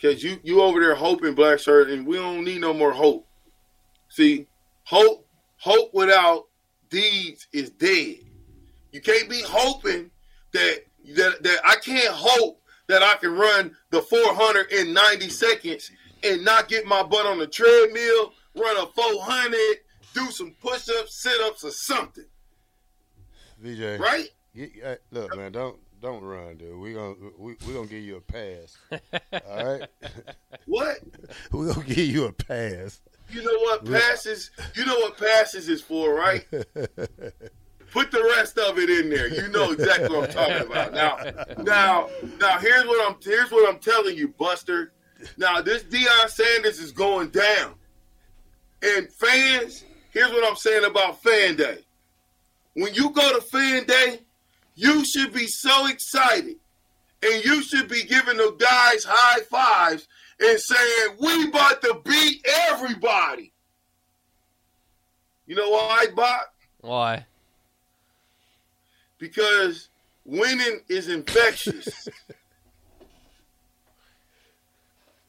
Cause 0.00 0.24
you 0.24 0.40
you 0.42 0.60
over 0.60 0.80
there 0.80 0.96
hoping 0.96 1.36
black 1.36 1.60
shirt, 1.60 1.88
and 1.88 2.04
we 2.04 2.16
don't 2.16 2.44
need 2.44 2.60
no 2.60 2.74
more 2.74 2.92
hope. 2.92 3.28
See, 4.08 4.48
hope 4.82 5.21
hope 5.62 5.94
without 5.94 6.48
deeds 6.90 7.46
is 7.52 7.70
dead. 7.70 8.16
You 8.90 9.00
can't 9.00 9.30
be 9.30 9.40
hoping 9.46 10.10
that 10.52 10.80
that 11.14 11.42
that 11.44 11.60
I 11.64 11.76
can't 11.76 12.12
hope 12.14 12.60
that 12.88 13.02
I 13.02 13.14
can 13.16 13.32
run 13.32 13.76
the 13.90 14.02
400 14.02 14.72
in 14.72 14.92
90 14.92 15.28
seconds 15.28 15.90
and 16.24 16.44
not 16.44 16.68
get 16.68 16.84
my 16.84 17.02
butt 17.04 17.26
on 17.26 17.38
the 17.38 17.46
treadmill, 17.46 18.32
run 18.56 18.76
a 18.76 18.86
400, 18.86 19.78
do 20.14 20.30
some 20.32 20.54
push-ups, 20.60 21.14
sit-ups, 21.14 21.64
or 21.64 21.70
something. 21.70 22.24
VJ, 23.60 23.98
Right? 24.00 24.28
you- 24.52 24.70
uh, 24.84 24.96
look, 25.12 25.36
man, 25.36 25.52
don't 25.52 25.78
don't 26.00 26.22
run, 26.24 26.56
dude. 26.56 26.76
We're 26.76 26.94
gonna 26.94 27.14
we 27.38 27.54
we 27.66 27.72
gonna 27.74 27.86
give 27.86 28.02
you 28.02 28.16
a 28.16 28.20
pass. 28.20 28.76
All 29.48 29.64
right, 29.78 29.88
What? 30.66 30.98
We're 31.52 31.72
gonna 31.72 31.86
give 31.86 31.98
you 31.98 32.24
a 32.24 32.32
pass. 32.32 33.00
You 33.32 33.42
know 33.42 33.58
what 33.60 33.84
passes? 33.84 34.50
You 34.74 34.84
know 34.84 34.98
what 34.98 35.16
passes 35.16 35.68
is 35.68 35.80
for, 35.80 36.14
right? 36.14 36.46
Put 37.90 38.10
the 38.10 38.22
rest 38.36 38.58
of 38.58 38.78
it 38.78 38.88
in 38.88 39.10
there. 39.10 39.28
You 39.28 39.48
know 39.48 39.72
exactly 39.72 40.08
what 40.16 40.30
I'm 40.30 40.34
talking 40.34 40.66
about. 40.66 40.94
Now, 40.94 41.18
now, 41.62 42.08
now. 42.40 42.58
Here's 42.58 42.86
what 42.86 43.08
I'm. 43.08 43.16
Here's 43.22 43.50
what 43.50 43.68
I'm 43.68 43.80
telling 43.80 44.16
you, 44.16 44.28
Buster. 44.28 44.92
Now, 45.36 45.60
this 45.60 45.82
Deion 45.84 46.28
Sanders 46.28 46.78
is 46.78 46.92
going 46.92 47.30
down, 47.30 47.74
and 48.82 49.12
fans. 49.12 49.84
Here's 50.10 50.30
what 50.30 50.46
I'm 50.48 50.56
saying 50.56 50.84
about 50.84 51.22
Fan 51.22 51.56
Day. 51.56 51.78
When 52.74 52.94
you 52.94 53.10
go 53.10 53.38
to 53.38 53.40
Fan 53.40 53.84
Day, 53.84 54.20
you 54.74 55.04
should 55.04 55.32
be 55.32 55.46
so 55.46 55.86
excited, 55.86 56.56
and 57.22 57.44
you 57.44 57.62
should 57.62 57.88
be 57.88 58.04
giving 58.04 58.36
the 58.36 58.56
guys 58.58 59.04
high 59.06 59.40
fives 59.42 60.08
and 60.42 60.60
saying, 60.60 61.16
"We 61.20 61.48
about 61.48 61.82
to 61.82 62.00
beat 62.04 62.44
everybody." 62.68 63.52
You 65.46 65.56
know 65.56 65.70
why, 65.70 66.06
Bot? 66.14 66.52
Why? 66.80 67.26
Because 69.18 69.88
winning 70.24 70.80
is 70.88 71.08
infectious. 71.08 72.08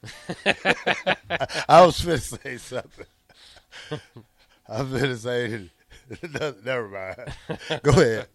I 1.69 1.85
was 1.85 2.01
finna 2.01 2.19
say 2.19 2.57
something. 2.57 3.05
I 4.67 4.81
was 4.81 5.01
finna 5.01 5.17
say, 5.17 5.69
never 6.65 6.87
mind. 6.89 7.81
Go 7.83 7.91
ahead. 7.91 8.27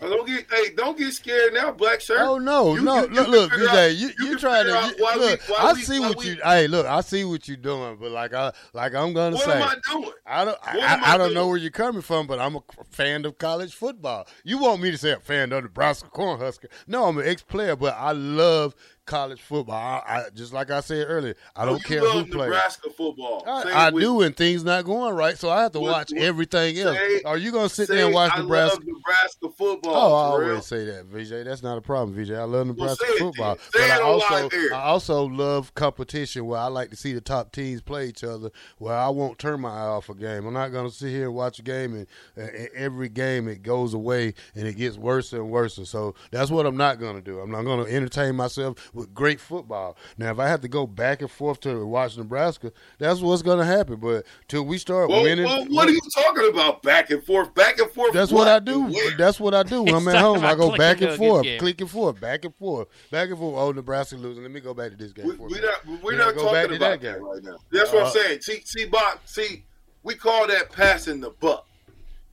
don't 0.00 0.26
get, 0.26 0.46
hey, 0.52 0.70
don't 0.76 0.96
get 0.96 1.12
scared 1.12 1.52
now, 1.54 1.70
Black 1.72 2.00
Shirt. 2.00 2.18
Oh 2.20 2.38
no, 2.38 2.74
You- 2.74 2.82
no! 2.82 3.02
you- 3.04 3.08
look, 3.08 3.28
look, 3.28 3.52
out- 3.70 3.94
you 3.94 4.10
you 4.18 4.30
you 4.30 4.38
trying 4.38 4.66
to 4.66 4.72
figure 4.72 4.96
you, 4.98 5.04
why 5.04 5.16
we- 5.16 5.20
look? 5.22 5.40
why 5.48 5.56
I 5.58 5.72
we- 5.72 5.82
see 5.82 6.00
what 6.00 6.16
we- 6.18 6.26
you. 6.30 6.36
Hey, 6.42 6.66
look, 6.68 6.86
I 6.86 7.00
see 7.00 7.24
what 7.24 7.46
you're 7.48 7.56
doing, 7.56 7.96
but 8.00 8.10
like 8.10 8.32
I 8.34 8.52
like 8.72 8.94
I'm 8.94 9.12
gonna 9.12 9.36
What 9.36 9.44
say, 9.44 9.60
am 9.60 9.62
I 9.62 9.74
doing? 9.92 10.10
I 10.26 10.44
don't, 10.44 10.58
I, 10.62 10.78
I 10.78 11.14
I 11.14 11.18
don't 11.18 11.34
know 11.34 11.48
where 11.48 11.56
you're 11.56 11.70
coming 11.70 12.02
from, 12.02 12.26
but 12.26 12.38
I'm 12.38 12.56
a 12.56 12.62
fan 12.90 13.24
of 13.24 13.38
college 13.38 13.74
football. 13.74 14.26
You 14.44 14.58
want 14.58 14.80
me 14.80 14.90
to 14.90 14.98
say 14.98 15.10
a 15.12 15.18
fan 15.20 15.44
of 15.44 15.50
the 15.50 15.60
Nebraska 15.62 16.08
Cornhusker? 16.10 16.66
No, 16.86 17.04
I'm 17.06 17.18
an 17.18 17.26
ex-player, 17.26 17.76
but 17.76 17.94
I 17.98 18.12
love 18.12 18.74
college 19.10 19.40
football. 19.40 19.74
I, 19.76 20.02
I 20.08 20.24
just 20.34 20.52
like 20.52 20.70
I 20.70 20.80
said 20.80 21.06
earlier, 21.08 21.34
I 21.56 21.64
don't 21.64 21.78
you 21.78 21.84
care 21.84 22.00
who 22.00 22.24
plays. 22.24 22.48
Nebraska 22.50 22.90
football. 22.90 23.42
Say 23.62 23.72
I, 23.72 23.88
I 23.88 23.90
with 23.90 24.02
do, 24.02 24.22
and 24.22 24.36
things 24.36 24.64
not 24.64 24.84
going 24.84 25.14
right, 25.14 25.36
so 25.36 25.50
I 25.50 25.62
have 25.62 25.72
to 25.72 25.80
What- 25.80 25.92
watch 25.92 26.12
what- 26.12 26.22
everything 26.22 26.78
else. 26.78 26.96
Are 27.24 27.36
you 27.36 27.50
gonna 27.52 27.68
sit 27.68 27.88
say, 27.88 27.96
there 27.96 28.06
and 28.06 28.14
watch 28.14 28.30
I 28.34 28.40
Nebraska? 28.42 28.76
love 28.78 28.86
Nebraska 28.86 29.48
football. 29.58 29.94
Oh, 29.94 30.14
I 30.36 30.38
real. 30.38 30.48
always 30.50 30.66
say 30.66 30.84
that, 30.86 31.06
VJ. 31.06 31.44
That's 31.44 31.62
not 31.62 31.76
a 31.76 31.80
problem, 31.80 32.14
VJ. 32.16 32.32
I 32.32 32.44
love 32.44 32.66
Nebraska 32.68 33.04
say 33.06 33.12
it 33.14 33.18
football. 33.18 33.58
But 33.72 33.82
I 33.82 34.00
also. 34.00 34.48
I 34.72 34.82
also 34.82 35.24
love 35.24 35.74
competition 35.74 36.46
where 36.46 36.60
I 36.60 36.66
like 36.66 36.90
to 36.90 36.96
see 36.96 37.12
the 37.12 37.20
top 37.20 37.52
teams 37.52 37.82
play 37.82 38.08
each 38.08 38.22
other. 38.24 38.50
Where 38.78 38.94
I 38.94 39.08
won't 39.08 39.38
turn 39.38 39.60
my 39.60 39.70
eye 39.70 39.86
off 39.86 40.08
a 40.08 40.14
game. 40.14 40.46
I'm 40.46 40.54
not 40.54 40.68
gonna 40.68 40.90
sit 40.90 41.10
here 41.10 41.24
and 41.24 41.34
watch 41.34 41.58
a 41.58 41.62
game 41.62 41.94
and 41.94 42.06
uh, 42.38 42.50
every 42.74 43.08
game 43.08 43.48
it 43.48 43.62
goes 43.62 43.94
away 43.94 44.34
and 44.54 44.66
it 44.68 44.76
gets 44.76 44.96
worse 44.96 45.32
and 45.32 45.50
worse. 45.50 45.78
So 45.88 46.14
that's 46.30 46.50
what 46.50 46.66
I'm 46.66 46.76
not 46.76 47.00
gonna 47.00 47.20
do. 47.20 47.40
I'm 47.40 47.50
not 47.50 47.62
gonna 47.64 47.84
entertain 47.84 48.36
myself 48.36 48.76
with 49.00 49.14
great 49.14 49.40
football. 49.40 49.96
Now, 50.18 50.30
if 50.30 50.38
I 50.38 50.46
have 50.48 50.60
to 50.60 50.68
go 50.68 50.86
back 50.86 51.20
and 51.22 51.30
forth 51.30 51.60
to 51.60 51.84
watch 51.86 52.16
Nebraska, 52.16 52.72
that's 52.98 53.20
what's 53.20 53.42
gonna 53.42 53.64
happen. 53.64 53.96
But 53.96 54.26
till 54.46 54.62
we 54.64 54.78
start 54.78 55.08
Well, 55.08 55.22
winning, 55.22 55.44
well, 55.44 55.64
what 55.66 55.88
are 55.88 55.92
you 55.92 56.00
talking 56.14 56.48
about? 56.50 56.82
Back 56.82 57.10
and 57.10 57.24
forth, 57.24 57.54
back 57.54 57.78
and 57.78 57.90
forth. 57.90 58.12
that's 58.12 58.30
what 58.30 58.46
I 58.46 58.58
do. 58.60 58.82
Where? 58.84 59.16
That's 59.16 59.40
what 59.40 59.54
I 59.54 59.62
do 59.62 59.82
when 59.82 59.94
I'm 59.94 60.06
at 60.08 60.16
home. 60.16 60.44
I 60.44 60.54
go 60.54 60.76
back 60.76 61.00
and 61.00 61.16
forth, 61.16 61.42
game. 61.44 61.58
click 61.58 61.80
and 61.80 61.90
forth, 61.90 62.20
back 62.20 62.44
and 62.44 62.54
forth, 62.54 62.88
back 63.10 63.30
and 63.30 63.38
forth. 63.38 63.56
Oh, 63.58 63.72
Nebraska 63.72 64.16
losing. 64.16 64.42
Let 64.42 64.52
me 64.52 64.60
go 64.60 64.74
back 64.74 64.90
to 64.92 64.96
this 64.96 65.12
game. 65.12 65.26
We, 65.26 65.36
for 65.36 65.42
a 65.42 65.46
we 65.46 65.54
minute. 65.54 65.70
not 65.86 66.02
we're 66.02 66.16
not 66.16 66.34
go 66.34 66.52
back 66.52 66.64
talking 66.66 66.76
about 66.76 67.00
that 67.00 67.00
that 67.02 67.14
game. 67.18 67.24
right 67.24 67.42
now. 67.42 67.56
That's 67.72 67.92
what 67.92 68.02
Uh, 68.02 68.06
I'm 68.06 68.12
saying. 68.12 68.40
See, 68.42 68.60
see, 68.64 68.84
Bach. 68.86 69.20
See, 69.24 69.64
we 70.02 70.14
call 70.14 70.46
that 70.46 70.70
passing 70.72 71.20
the 71.20 71.30
buck. 71.30 71.66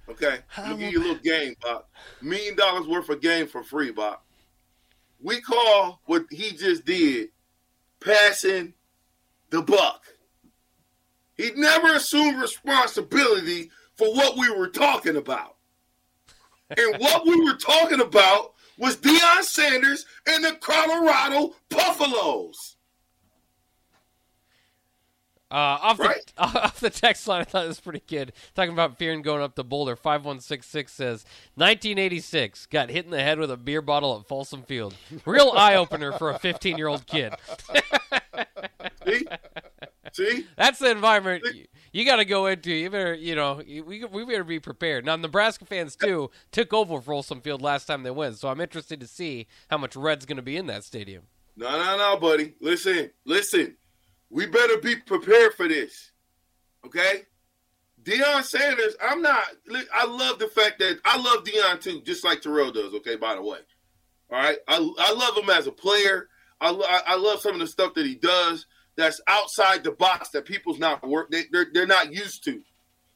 Okay, 0.09 0.37
How 0.47 0.63
let 0.69 0.79
me 0.79 0.85
give 0.85 0.93
you 0.93 0.99
a 0.99 1.01
little 1.01 1.15
game, 1.23 1.55
Bach. 1.61 1.85
Million 2.21 2.55
dollars 2.55 2.87
worth 2.87 3.09
of 3.09 3.19
game 3.21 3.45
for 3.47 3.61
free, 3.63 3.91
Bach. 3.91 4.23
We 5.21 5.41
call 5.41 6.01
what 6.05 6.25
he 6.29 6.51
just 6.51 6.85
did 6.85 7.29
passing 7.99 8.73
the 9.49 9.61
buck. 9.61 10.03
He 11.35 11.51
never 11.55 11.93
assumed 11.93 12.41
responsibility 12.41 13.71
for 13.95 14.13
what 14.13 14.37
we 14.37 14.49
were 14.49 14.69
talking 14.69 15.17
about. 15.17 15.57
And 16.75 16.97
what 16.99 17.25
we 17.25 17.39
were 17.43 17.57
talking 17.57 18.01
about 18.01 18.53
was 18.77 18.97
Deion 18.97 19.43
Sanders 19.43 20.05
and 20.27 20.43
the 20.43 20.53
Colorado 20.59 21.55
Buffaloes. 21.69 22.76
Uh, 25.49 25.79
off, 25.81 25.99
Right. 25.99 26.25
the, 26.35 26.41
off 26.43 26.79
the 26.81 26.89
text 26.89 27.25
line, 27.27 27.41
I 27.41 27.43
thought 27.45 27.63
it 27.65 27.69
was 27.69 27.79
pretty 27.79 28.03
good. 28.05 28.33
Talking 28.53 28.73
about 28.73 28.97
fearing 28.97 29.21
going 29.21 29.41
up 29.41 29.55
to 29.55 29.63
Boulder. 29.63 29.95
5166 29.95 30.91
says 30.91 31.25
1986 31.55 32.65
got 32.65 32.89
hit 32.89 33.05
in 33.05 33.11
the 33.11 33.21
head 33.23 33.39
with 33.39 33.49
a 33.51 33.55
beer 33.57 33.81
bottle 33.81 34.17
at 34.19 34.27
Folsom 34.27 34.63
Field. 34.63 34.93
Real 35.25 35.53
eye 35.55 35.75
opener 35.75 36.11
for 36.11 36.31
a 36.31 36.39
15 36.39 36.77
year 36.77 36.87
old 36.87 37.05
kid. 37.07 37.33
See? 39.05 39.25
See? 40.13 40.45
That's 40.57 40.79
the 40.79 40.89
environment 40.91 41.43
you, 41.53 41.65
you 41.91 42.05
got 42.05 42.17
to 42.17 42.25
go 42.25 42.47
into. 42.47 42.71
You 42.71 42.89
better, 42.89 43.13
you 43.13 43.35
know, 43.35 43.61
you- 43.65 43.83
we 43.83 44.03
we 44.05 44.25
better 44.25 44.43
be 44.43 44.59
prepared. 44.59 45.05
Now, 45.05 45.15
Nebraska 45.15 45.65
fans 45.65 45.95
too 45.95 46.31
took 46.51 46.73
over 46.73 46.99
Folsom 47.01 47.41
Field 47.41 47.61
last 47.61 47.85
time 47.85 48.03
they 48.03 48.11
went, 48.11 48.37
so 48.37 48.49
I'm 48.49 48.59
interested 48.61 48.99
to 48.99 49.07
see 49.07 49.47
how 49.69 49.77
much 49.77 49.95
red's 49.95 50.25
going 50.25 50.37
to 50.37 50.41
be 50.41 50.57
in 50.57 50.65
that 50.67 50.83
stadium. 50.83 51.23
No, 51.55 51.69
no, 51.71 51.97
no, 51.97 52.17
buddy. 52.19 52.53
Listen, 52.61 53.11
listen. 53.25 53.77
We 54.29 54.45
better 54.45 54.77
be 54.77 54.95
prepared 54.97 55.53
for 55.53 55.67
this. 55.67 56.11
Okay? 56.85 57.23
Deion 58.03 58.43
Sanders, 58.43 58.95
I'm 59.01 59.21
not. 59.21 59.43
I 59.93 60.05
love 60.05 60.39
the 60.39 60.47
fact 60.47 60.79
that 60.79 60.99
I 61.03 61.17
love 61.17 61.43
Deion 61.43 61.81
too, 61.81 62.01
just 62.05 62.23
like 62.23 62.41
Terrell 62.41 62.71
does. 62.71 62.93
Okay, 62.95 63.15
by 63.15 63.35
the 63.35 63.41
way. 63.41 63.59
All 64.31 64.39
right, 64.39 64.57
I 64.67 64.75
I 64.99 65.13
love 65.13 65.37
him 65.37 65.49
as 65.49 65.67
a 65.67 65.71
player. 65.71 66.29
I 66.61 66.69
I 67.05 67.15
love 67.17 67.41
some 67.41 67.53
of 67.53 67.59
the 67.59 67.67
stuff 67.67 67.93
that 67.95 68.05
he 68.05 68.15
does. 68.15 68.65
That's 68.95 69.19
outside 69.27 69.83
the 69.83 69.91
box 69.91 70.29
that 70.29 70.45
people's 70.45 70.79
not 70.79 71.05
work. 71.07 71.29
They, 71.31 71.43
they're 71.51 71.67
they're 71.73 71.85
not 71.87 72.13
used 72.13 72.43
to. 72.45 72.61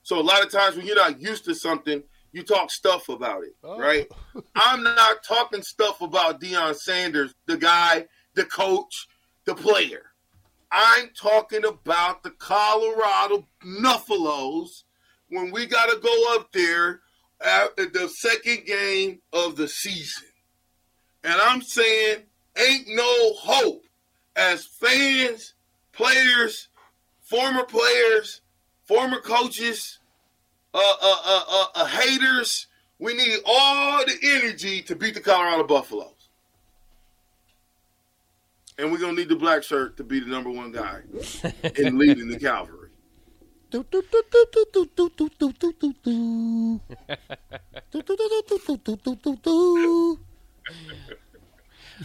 So 0.03 0.19
a 0.19 0.21
lot 0.21 0.43
of 0.43 0.51
times 0.51 0.75
when 0.75 0.85
you're 0.85 0.95
not 0.95 1.21
used 1.21 1.45
to 1.45 1.55
something, 1.55 2.03
you 2.33 2.43
talk 2.43 2.69
stuff 2.71 3.07
about 3.09 3.43
it, 3.43 3.55
Oh. 3.63 3.77
right? 3.79 4.07
I'm 4.55 4.83
not 4.83 5.23
talking 5.23 5.61
stuff 5.61 6.01
about 6.01 6.41
Deion 6.41 6.75
Sanders, 6.75 7.33
the 7.45 7.57
guy, 7.57 8.07
the 8.33 8.45
coach, 8.45 9.07
the 9.45 9.55
player. 9.55 10.10
I'm 10.71 11.09
talking 11.09 11.65
about 11.65 12.23
the 12.23 12.31
Colorado 12.31 13.47
Nuffalos 13.65 14.83
when 15.29 15.51
we 15.51 15.65
got 15.65 15.89
to 15.89 15.99
go 16.01 16.35
up 16.35 16.51
there 16.53 17.01
after 17.43 17.87
the 17.87 18.07
second 18.07 18.65
game 18.65 19.19
of 19.33 19.55
the 19.55 19.67
season. 19.67 20.27
And 21.23 21.33
I'm 21.41 21.61
saying, 21.61 22.23
ain't 22.57 22.87
no 22.87 23.33
hope 23.33 23.83
as 24.35 24.65
fans, 24.65 25.53
players, 25.91 26.69
former 27.21 27.63
players, 27.63 28.41
former 28.85 29.19
coaches, 29.19 29.99
uh, 30.73 30.79
uh, 30.79 31.21
uh, 31.25 31.43
uh, 31.49 31.65
uh, 31.75 31.85
haters. 31.85 32.67
We 32.97 33.13
need 33.13 33.39
all 33.45 34.05
the 34.05 34.17
energy 34.23 34.81
to 34.83 34.95
beat 34.95 35.15
the 35.15 35.21
Colorado 35.21 35.63
Buffaloes 35.65 36.20
and 38.77 38.91
we're 38.91 38.99
gonna 38.99 39.13
need 39.13 39.29
the 39.29 39.35
black 39.35 39.63
shirt 39.63 39.97
to 39.97 40.03
be 40.03 40.19
the 40.19 40.27
number 40.27 40.49
one 40.49 40.71
guy 40.71 41.01
in 41.75 41.97
leading 41.97 42.27
the 42.27 42.39
cavalry. 42.39 42.89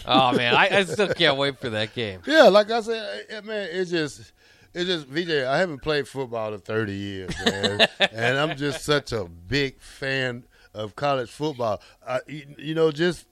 oh 0.07 0.33
man, 0.33 0.55
I, 0.55 0.68
I, 0.79 0.85
still 0.85 1.12
can't 1.12 1.37
wait 1.37 1.59
for 1.59 1.70
that 1.70 1.94
game. 1.94 2.20
Yeah, 2.26 2.44
like 2.44 2.70
I 2.70 2.81
said, 2.81 3.44
man, 3.44 3.68
it's 3.72 3.90
just. 3.90 4.33
It's 4.74 4.85
just 4.85 5.07
VJ. 5.07 5.46
I 5.46 5.57
haven't 5.57 5.81
played 5.81 6.07
football 6.07 6.52
in 6.52 6.61
30 6.61 6.92
years, 6.92 7.31
man, 7.46 7.88
and 8.12 8.37
I'm 8.37 8.59
just 8.59 8.85
such 8.85 9.11
a 9.11 9.24
big 9.24 9.81
fan 9.81 10.44
of 10.74 10.94
college 10.94 11.31
football. 11.31 11.81
I, 12.07 12.20
you 12.29 12.74
know, 12.74 12.92
just 12.92 13.24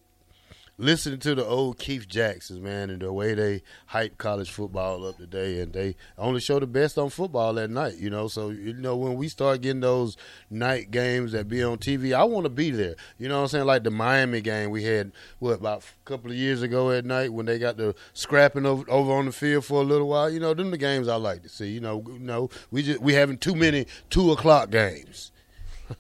listening 0.77 1.21
to 1.21 1.35
the 1.35 1.45
old 1.45 1.79
Keith 1.79 2.09
Jacksons, 2.09 2.61
man, 2.61 2.91
and 2.91 3.01
the 3.01 3.13
way 3.13 3.35
they 3.35 3.63
hype 3.87 4.19
college 4.19 4.51
football 4.51 5.07
up 5.07 5.17
today, 5.17 5.61
and 5.61 5.73
they 5.73 5.95
only 6.19 6.41
show 6.41 6.59
the 6.59 6.67
best 6.67 6.99
on 6.99 7.11
football 7.11 7.59
at 7.59 7.71
night, 7.71 7.97
you 7.97 8.11
know. 8.11 8.29
So 8.29 8.51
you 8.51 8.75
know, 8.75 8.97
when 8.97 9.15
we 9.17 9.29
start 9.29 9.61
getting 9.61 9.81
those 9.81 10.17
night 10.51 10.91
games 10.91 11.33
that 11.33 11.49
be 11.49 11.63
on 11.63 11.79
TV, 11.79 12.13
I 12.15 12.25
want 12.25 12.45
to 12.45 12.51
be 12.51 12.71
there. 12.71 12.95
You 13.19 13.29
know 13.29 13.37
what 13.37 13.43
I'm 13.43 13.49
saying? 13.49 13.67
Like 13.67 13.85
the 13.85 13.91
Miami 13.91 14.41
game 14.41 14.71
we 14.71 14.83
had, 14.85 15.13
what 15.39 15.53
about 15.61 15.83
a 15.83 16.09
couple 16.09 16.31
of 16.31 16.37
years 16.37 16.63
ago 16.63 16.91
at 16.91 17.05
night 17.05 17.33
when 17.33 17.47
they 17.47 17.59
got 17.59 17.77
the 17.77 17.95
scrapping 18.13 18.67
over, 18.67 18.85
over 18.91 19.13
on 19.13 19.27
the 19.27 19.33
field 19.33 19.65
for 19.65 19.81
a 19.81 19.85
little 19.85 20.09
while. 20.09 20.31
You 20.31 20.41
know, 20.41 20.55
them 20.55 20.71
the 20.71 20.79
games 20.79 21.09
I 21.09 21.17
like 21.17 21.43
to 21.43 21.49
see. 21.49 21.69
You 21.71 21.81
know, 21.81 22.03
you 22.07 22.19
know, 22.19 22.51
we 22.71 22.83
just 22.83 23.01
we 23.01 23.15
having 23.15 23.39
too 23.39 23.55
many 23.55 23.87
two 24.11 24.33
o'clock 24.33 24.71
games, 24.71 25.31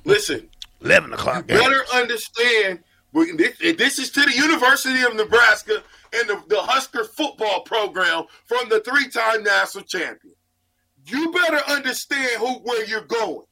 Listen, 0.05 0.49
eleven 0.81 1.13
o'clock 1.13 1.47
games. 1.47 1.61
better 1.61 1.85
understand. 1.95 2.81
This, 3.15 3.99
is 4.01 4.11
to 4.11 4.23
the 4.23 4.35
University 4.35 5.03
of 5.03 5.15
Nebraska 5.15 5.83
and 6.13 6.29
the, 6.29 6.43
the 6.49 6.61
Husker 6.61 7.05
football 7.05 7.61
program 7.63 8.25
from 8.45 8.69
the 8.69 8.81
three-time 8.81 9.45
national 9.45 9.85
champion. 9.85 10.35
You 11.07 11.31
better 11.31 11.61
understand 11.69 12.39
who 12.39 12.55
where 12.61 12.85
you're 12.85 13.05
going. 13.05 13.47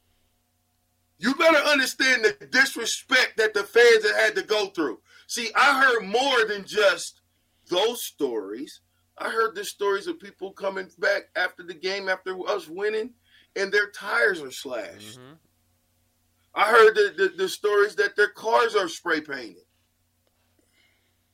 You 1.17 1.33
better 1.35 1.59
understand 1.59 2.25
the 2.25 2.47
disrespect 2.47 3.37
that 3.37 3.53
the 3.53 3.63
fans 3.63 4.05
have 4.05 4.15
had 4.17 4.35
to 4.35 4.41
go 4.41 4.67
through. 4.67 4.99
See, 5.27 5.49
I 5.55 5.81
heard 5.81 6.07
more 6.07 6.45
than 6.45 6.65
just 6.65 7.21
those 7.69 8.03
stories. 8.03 8.81
I 9.17 9.29
heard 9.29 9.55
the 9.55 9.63
stories 9.63 10.07
of 10.07 10.19
people 10.19 10.51
coming 10.51 10.89
back 10.99 11.29
after 11.37 11.63
the 11.63 11.73
game 11.73 12.09
after 12.09 12.35
us 12.49 12.67
winning, 12.67 13.11
and 13.55 13.71
their 13.71 13.91
tires 13.91 14.41
are 14.41 14.51
slashed. 14.51 15.19
Mm-hmm. 15.19 15.33
I 16.55 16.69
heard 16.69 16.93
the, 16.95 17.13
the, 17.17 17.29
the 17.43 17.49
stories 17.49 17.95
that 17.95 18.15
their 18.15 18.29
cars 18.29 18.75
are 18.75 18.87
spray 18.87 19.21
painted. 19.21 19.63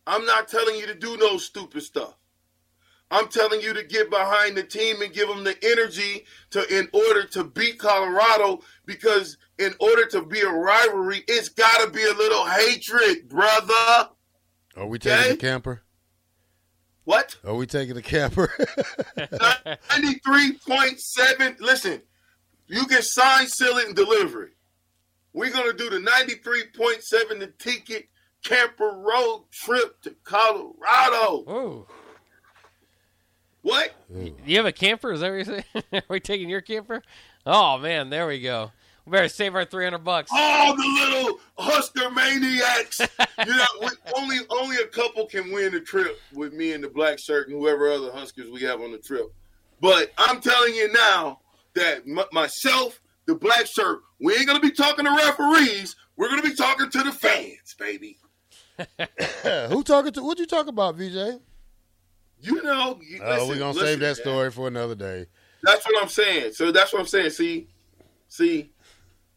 I'm 0.08 0.26
not 0.26 0.48
telling 0.48 0.78
you 0.78 0.88
to 0.88 0.96
do 0.96 1.18
no 1.18 1.38
stupid 1.38 1.84
stuff. 1.84 2.16
I'm 3.12 3.28
telling 3.28 3.60
you 3.62 3.74
to 3.74 3.84
get 3.84 4.10
behind 4.12 4.56
the 4.56 4.62
team 4.64 5.02
and 5.02 5.12
give 5.12 5.28
them 5.28 5.44
the 5.44 5.58
energy 5.64 6.26
to 6.52 6.64
in 6.78 6.88
order 6.94 7.24
to 7.30 7.44
beat 7.44 7.80
Colorado 7.80 8.62
because 8.86 9.36
in 9.58 9.74
order 9.80 10.06
to 10.08 10.22
be 10.24 10.40
a 10.42 10.50
rivalry, 10.50 11.24
it's 11.28 11.50
got 11.50 11.84
to 11.84 11.90
be 11.92 12.04
a 12.04 12.14
little 12.14 12.46
hatred, 12.46 13.28
brother. 13.28 14.10
Are 14.78 14.86
we 14.88 15.00
taking 15.00 15.20
Okay. 15.20 15.32
the 15.32 15.38
camper? 15.38 15.82
What? 17.06 17.38
Are 17.44 17.56
we 17.56 17.66
taking 17.66 17.96
the 17.96 18.04
camper? 18.04 18.54
93.7. 19.18 21.60
Listen, 21.60 22.04
you 22.68 22.86
can 22.86 23.02
sign, 23.02 23.48
seal 23.48 23.78
it, 23.78 23.88
and 23.88 23.96
deliver 23.96 24.44
it. 24.44 24.54
We're 25.34 25.52
going 25.52 25.72
to 25.72 25.78
do 25.78 25.90
the 25.90 26.00
93.7 26.00 27.40
the 27.40 27.48
ticket 27.58 28.10
camper 28.44 28.92
road 28.96 29.46
trip 29.52 30.02
to 30.02 30.16
Colorado. 30.24 31.44
Ooh. 31.50 31.88
What? 33.62 33.94
You 34.46 34.58
have 34.58 34.66
a 34.66 34.72
camper? 34.72 35.12
Is 35.12 35.20
that 35.20 35.30
what 35.30 35.36
you're 35.36 35.46
saying? 35.46 35.64
Are 35.94 36.02
we 36.10 36.20
taking 36.20 36.50
your 36.50 36.62
camper? 36.62 37.04
Oh 37.46 37.78
man, 37.78 38.10
there 38.10 38.26
we 38.26 38.40
go. 38.40 38.72
We 39.06 39.12
better 39.12 39.28
save 39.28 39.54
our 39.54 39.66
three 39.66 39.84
hundred 39.84 40.04
bucks. 40.04 40.32
All 40.34 40.76
the 40.76 40.84
little 40.84 41.40
Husker 41.58 42.10
maniacs. 42.10 43.00
you 43.46 43.56
know, 43.56 43.66
we, 43.82 43.88
only 44.16 44.38
only 44.50 44.78
a 44.78 44.88
couple 44.88 45.26
can 45.26 45.52
win 45.52 45.74
the 45.74 45.82
trip 45.82 46.20
with 46.34 46.54
me 46.54 46.72
and 46.74 46.84
the 46.84 46.90
black 46.90 47.20
shirt 47.20 47.50
and 47.50 47.58
whoever 47.58 47.92
other 47.92 48.12
Huskers 48.12 48.50
we 48.50 48.62
have 48.62 48.82
on 48.82 48.92
the 48.92 48.98
trip. 48.98 49.34
But 49.82 50.12
I'm 50.18 50.40
telling 50.42 50.74
you 50.76 50.92
now 50.92 51.40
that 51.76 52.04
m- 52.08 52.20
myself, 52.32 53.02
the 53.26 53.36
black 53.36 53.66
shirt, 53.68 54.00
we 54.20 54.36
ain't 54.36 54.48
gonna 54.48 54.60
be 54.60 54.72
talking 54.72 55.06
to 55.06 55.12
referees. 55.12 55.96
We're 56.18 56.30
gonna 56.30 56.42
be 56.42 56.54
talking 56.56 56.90
to 56.90 57.04
the 57.04 57.12
fans, 57.12 57.76
baby. 57.78 58.18
Who 59.70 59.84
talking 59.84 60.12
to? 60.14 60.24
What 60.24 60.40
you 60.40 60.46
talk 60.46 60.68
about, 60.68 60.96
VJ? 60.96 61.40
You 62.42 62.62
know. 62.64 63.00
you- 63.02 63.20
Oh, 63.22 63.48
we're 63.48 63.58
gonna 63.58 63.72
listen, 63.74 63.86
save 63.88 64.00
that 64.00 64.06
man. 64.06 64.16
story 64.16 64.52
for 64.52 64.68
another 64.68 64.96
day. 64.96 65.26
That's 65.64 65.86
what 65.86 66.02
I'm 66.02 66.10
saying. 66.10 66.54
So 66.54 66.72
that's 66.72 66.94
what 66.94 67.00
I'm 67.00 67.08
saying. 67.08 67.32
See, 67.32 67.68
see, 68.30 68.72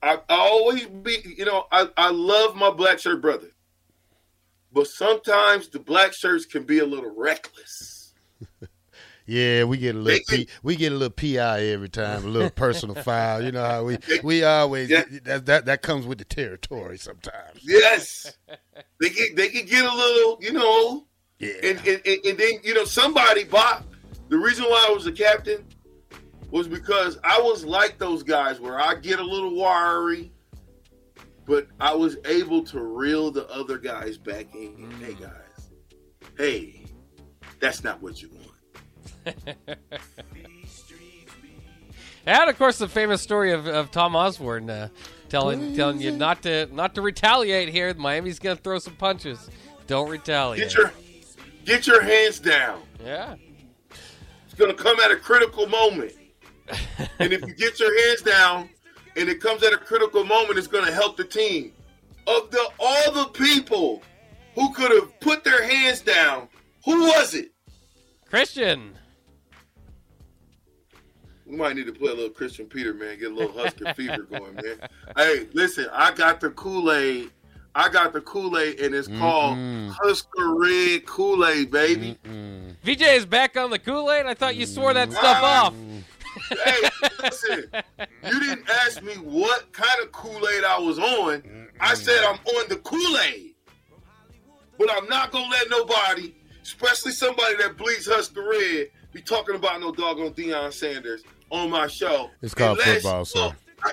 I, 0.02 0.14
I 0.28 0.34
always 0.36 0.86
be, 0.86 1.18
you 1.36 1.44
know, 1.44 1.66
I, 1.72 1.88
I 1.96 2.10
love 2.10 2.54
my 2.54 2.70
black 2.70 2.98
shirt 3.00 3.20
brother, 3.20 3.48
but 4.72 4.86
sometimes 4.86 5.68
the 5.68 5.80
black 5.80 6.12
shirts 6.12 6.46
can 6.46 6.62
be 6.64 6.78
a 6.78 6.86
little 6.86 7.12
reckless. 7.16 8.01
Yeah, 9.26 9.64
we 9.64 9.76
get 9.76 9.94
a 9.94 9.98
little 9.98 10.20
P, 10.28 10.48
we 10.62 10.76
get 10.76 10.92
a 10.92 10.96
little 10.96 11.10
PI 11.10 11.62
every 11.66 11.88
time, 11.88 12.24
a 12.24 12.28
little 12.28 12.50
personal 12.50 12.94
file. 13.02 13.42
You 13.42 13.52
know 13.52 13.64
how 13.64 13.84
we 13.84 13.98
we 14.22 14.44
always 14.44 14.90
Yeah. 14.90 15.04
that 15.24 15.46
that 15.46 15.66
that 15.66 15.82
comes 15.82 16.06
with 16.06 16.18
the 16.18 16.24
territory 16.24 16.98
sometimes. 16.98 17.60
Yes, 17.62 18.36
they 19.00 19.10
get 19.10 19.36
they 19.36 19.48
can 19.48 19.66
get 19.66 19.84
a 19.84 19.94
little, 19.94 20.38
you 20.40 20.52
know, 20.52 21.06
Yeah. 21.38 21.52
and 21.62 21.78
and, 21.86 22.02
and, 22.04 22.18
and 22.24 22.38
then 22.38 22.52
you 22.64 22.74
know 22.74 22.84
somebody 22.84 23.44
bought. 23.44 23.84
The 24.28 24.38
reason 24.38 24.64
why 24.64 24.86
I 24.88 24.92
was 24.92 25.06
a 25.06 25.12
captain 25.12 25.64
was 26.50 26.66
because 26.66 27.18
I 27.22 27.40
was 27.40 27.64
like 27.64 27.98
those 27.98 28.22
guys 28.22 28.60
where 28.60 28.80
I 28.80 28.94
get 28.94 29.18
a 29.18 29.24
little 29.24 29.54
wiry, 29.54 30.32
but 31.46 31.66
I 31.80 31.94
was 31.94 32.16
able 32.24 32.62
to 32.64 32.80
reel 32.80 33.30
the 33.30 33.48
other 33.48 33.78
guys 33.78 34.18
back 34.18 34.54
in. 34.54 34.90
Hey 35.00 35.12
mm. 35.12 35.20
guys, 35.20 35.70
hey, 36.36 36.84
that's 37.60 37.84
not 37.84 38.02
what 38.02 38.20
you 38.20 38.30
want. 38.30 38.41
And 42.26 42.48
of 42.48 42.56
course, 42.56 42.78
the 42.78 42.88
famous 42.88 43.20
story 43.20 43.52
of, 43.52 43.66
of 43.66 43.90
Tom 43.90 44.14
Osborne 44.14 44.70
uh, 44.70 44.88
telling 45.28 45.74
telling 45.74 46.00
you 46.00 46.12
not 46.12 46.42
to 46.42 46.68
not 46.72 46.94
to 46.94 47.02
retaliate 47.02 47.68
here. 47.68 47.92
Miami's 47.94 48.38
gonna 48.38 48.56
throw 48.56 48.78
some 48.78 48.94
punches. 48.94 49.50
Don't 49.88 50.08
retaliate. 50.08 50.62
Get 50.62 50.74
your 50.74 50.92
get 51.64 51.86
your 51.86 52.02
hands 52.02 52.38
down. 52.38 52.82
yeah. 53.04 53.34
It's 54.44 54.54
gonna 54.54 54.74
come 54.74 55.00
at 55.00 55.10
a 55.10 55.16
critical 55.16 55.66
moment. 55.66 56.12
and 57.18 57.32
if 57.32 57.40
you 57.40 57.54
get 57.54 57.80
your 57.80 58.06
hands 58.06 58.22
down 58.22 58.68
and 59.16 59.28
it 59.28 59.40
comes 59.40 59.62
at 59.64 59.72
a 59.72 59.78
critical 59.78 60.24
moment, 60.24 60.58
it's 60.58 60.68
gonna 60.68 60.92
help 60.92 61.16
the 61.16 61.24
team. 61.24 61.72
Of 62.28 62.52
the 62.52 62.68
all 62.78 63.12
the 63.12 63.30
people 63.32 64.00
who 64.54 64.72
could 64.74 64.92
have 64.92 65.18
put 65.18 65.42
their 65.42 65.64
hands 65.66 66.02
down, 66.02 66.48
who 66.84 67.06
was 67.06 67.34
it? 67.34 67.50
Christian. 68.30 68.94
We 71.52 71.58
might 71.58 71.76
need 71.76 71.84
to 71.84 71.92
play 71.92 72.10
a 72.10 72.14
little 72.14 72.30
Christian 72.30 72.64
Peter, 72.64 72.94
man. 72.94 73.18
Get 73.18 73.30
a 73.30 73.34
little 73.34 73.52
Husker 73.52 73.92
fever 73.92 74.22
going, 74.22 74.54
man. 74.54 74.88
Hey, 75.18 75.46
listen, 75.52 75.86
I 75.92 76.10
got 76.12 76.40
the 76.40 76.48
Kool 76.48 76.90
Aid. 76.90 77.30
I 77.74 77.90
got 77.90 78.14
the 78.14 78.22
Kool 78.22 78.56
Aid, 78.56 78.80
and 78.80 78.94
it's 78.94 79.06
called 79.06 79.58
Husker 80.02 80.54
Red 80.54 81.04
Kool 81.04 81.44
Aid, 81.44 81.70
baby. 81.70 82.16
VJ 82.82 83.02
is 83.02 83.26
back 83.26 83.58
on 83.58 83.68
the 83.68 83.78
Kool 83.78 84.10
Aid. 84.10 84.24
I 84.24 84.32
thought 84.32 84.56
you 84.56 84.64
swore 84.64 84.94
that 84.94 85.12
stuff 85.12 85.24
Ah. 85.42 85.66
off. 85.66 85.74
hey, 86.64 86.88
listen, 87.22 87.64
you 88.24 88.40
didn't 88.40 88.70
ask 88.70 89.02
me 89.02 89.12
what 89.16 89.70
kind 89.74 90.00
of 90.02 90.10
Kool 90.10 90.48
Aid 90.48 90.64
I 90.64 90.78
was 90.78 90.98
on. 90.98 91.68
I 91.80 91.92
said 91.92 92.24
I'm 92.24 92.36
on 92.56 92.68
the 92.70 92.76
Kool 92.76 93.18
Aid, 93.18 93.54
but 94.78 94.90
I'm 94.90 95.06
not 95.06 95.32
gonna 95.32 95.50
let 95.50 95.68
nobody, 95.68 96.34
especially 96.62 97.12
somebody 97.12 97.56
that 97.56 97.76
bleeds 97.76 98.06
Husker 98.06 98.42
Red, 98.48 98.88
be 99.12 99.20
talking 99.20 99.54
about 99.54 99.78
no 99.82 99.92
doggone 99.92 100.32
Deion 100.32 100.72
Sanders 100.72 101.22
on 101.52 101.70
my 101.70 101.86
show. 101.86 102.30
It's 102.40 102.54
called 102.54 102.78
Unless- 102.80 103.02
football, 103.02 103.24
sir. 103.24 103.38
Oh, 103.40 103.54
I- 103.84 103.92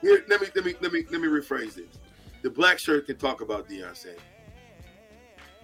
here, 0.00 0.24
let 0.28 0.40
me 0.40 0.46
let 0.54 0.64
me 0.64 0.74
let 0.80 0.92
me 0.92 1.04
let 1.10 1.20
me 1.20 1.28
rephrase 1.28 1.74
this. 1.74 1.98
The 2.42 2.48
black 2.50 2.78
shirt 2.78 3.06
can 3.06 3.16
talk 3.16 3.40
about 3.40 3.68
Deion 3.68 3.94
Sanders. 3.96 4.20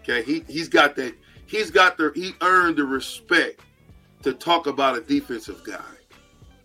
Okay, 0.01 0.23
he 0.23 0.45
he's 0.49 0.69
got 0.69 0.97
that. 0.97 1.15
He's 1.47 1.71
got 1.71 1.97
the 1.97 2.13
he 2.15 2.35
earned 2.43 2.77
the 2.77 2.85
respect 2.85 3.61
to 4.23 4.33
talk 4.35 4.67
about 4.67 4.97
a 4.97 5.01
defensive 5.01 5.63
guy. 5.65 5.81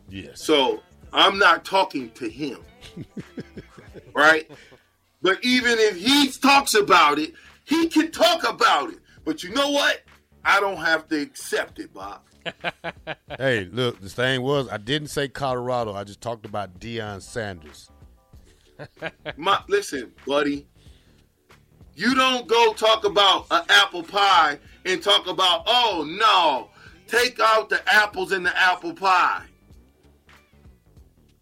Yes. 0.09 0.41
So 0.43 0.81
I'm 1.13 1.37
not 1.37 1.63
talking 1.63 2.09
to 2.11 2.27
him. 2.27 2.59
right? 4.13 4.49
But 5.21 5.43
even 5.43 5.73
if 5.77 5.97
he 5.97 6.31
talks 6.31 6.73
about 6.73 7.19
it, 7.19 7.33
he 7.65 7.87
can 7.89 8.11
talk 8.11 8.47
about 8.47 8.91
it. 8.91 8.99
But 9.25 9.43
you 9.43 9.51
know 9.51 9.69
what? 9.69 10.01
I 10.47 10.61
don't 10.61 10.77
have 10.77 11.09
to 11.09 11.21
accept 11.21 11.79
it, 11.79 11.93
Bob. 11.93 12.21
Hey, 13.37 13.67
look, 13.71 13.99
the 13.99 14.09
thing 14.09 14.41
was, 14.41 14.69
I 14.69 14.77
didn't 14.77 15.09
say 15.09 15.27
Colorado. 15.27 15.93
I 15.93 16.05
just 16.05 16.21
talked 16.21 16.45
about 16.45 16.79
Deion 16.79 17.21
Sanders. 17.21 17.91
My, 19.37 19.61
listen, 19.67 20.13
buddy. 20.25 20.65
You 21.93 22.15
don't 22.15 22.47
go 22.47 22.73
talk 22.73 23.03
about 23.03 23.47
an 23.51 23.63
apple 23.69 24.01
pie 24.01 24.57
and 24.85 25.03
talk 25.03 25.27
about, 25.27 25.63
oh 25.67 26.05
no, 26.07 26.69
take 27.05 27.39
out 27.39 27.69
the 27.69 27.81
apples 27.93 28.31
in 28.31 28.43
the 28.43 28.57
apple 28.57 28.93
pie. 28.93 29.43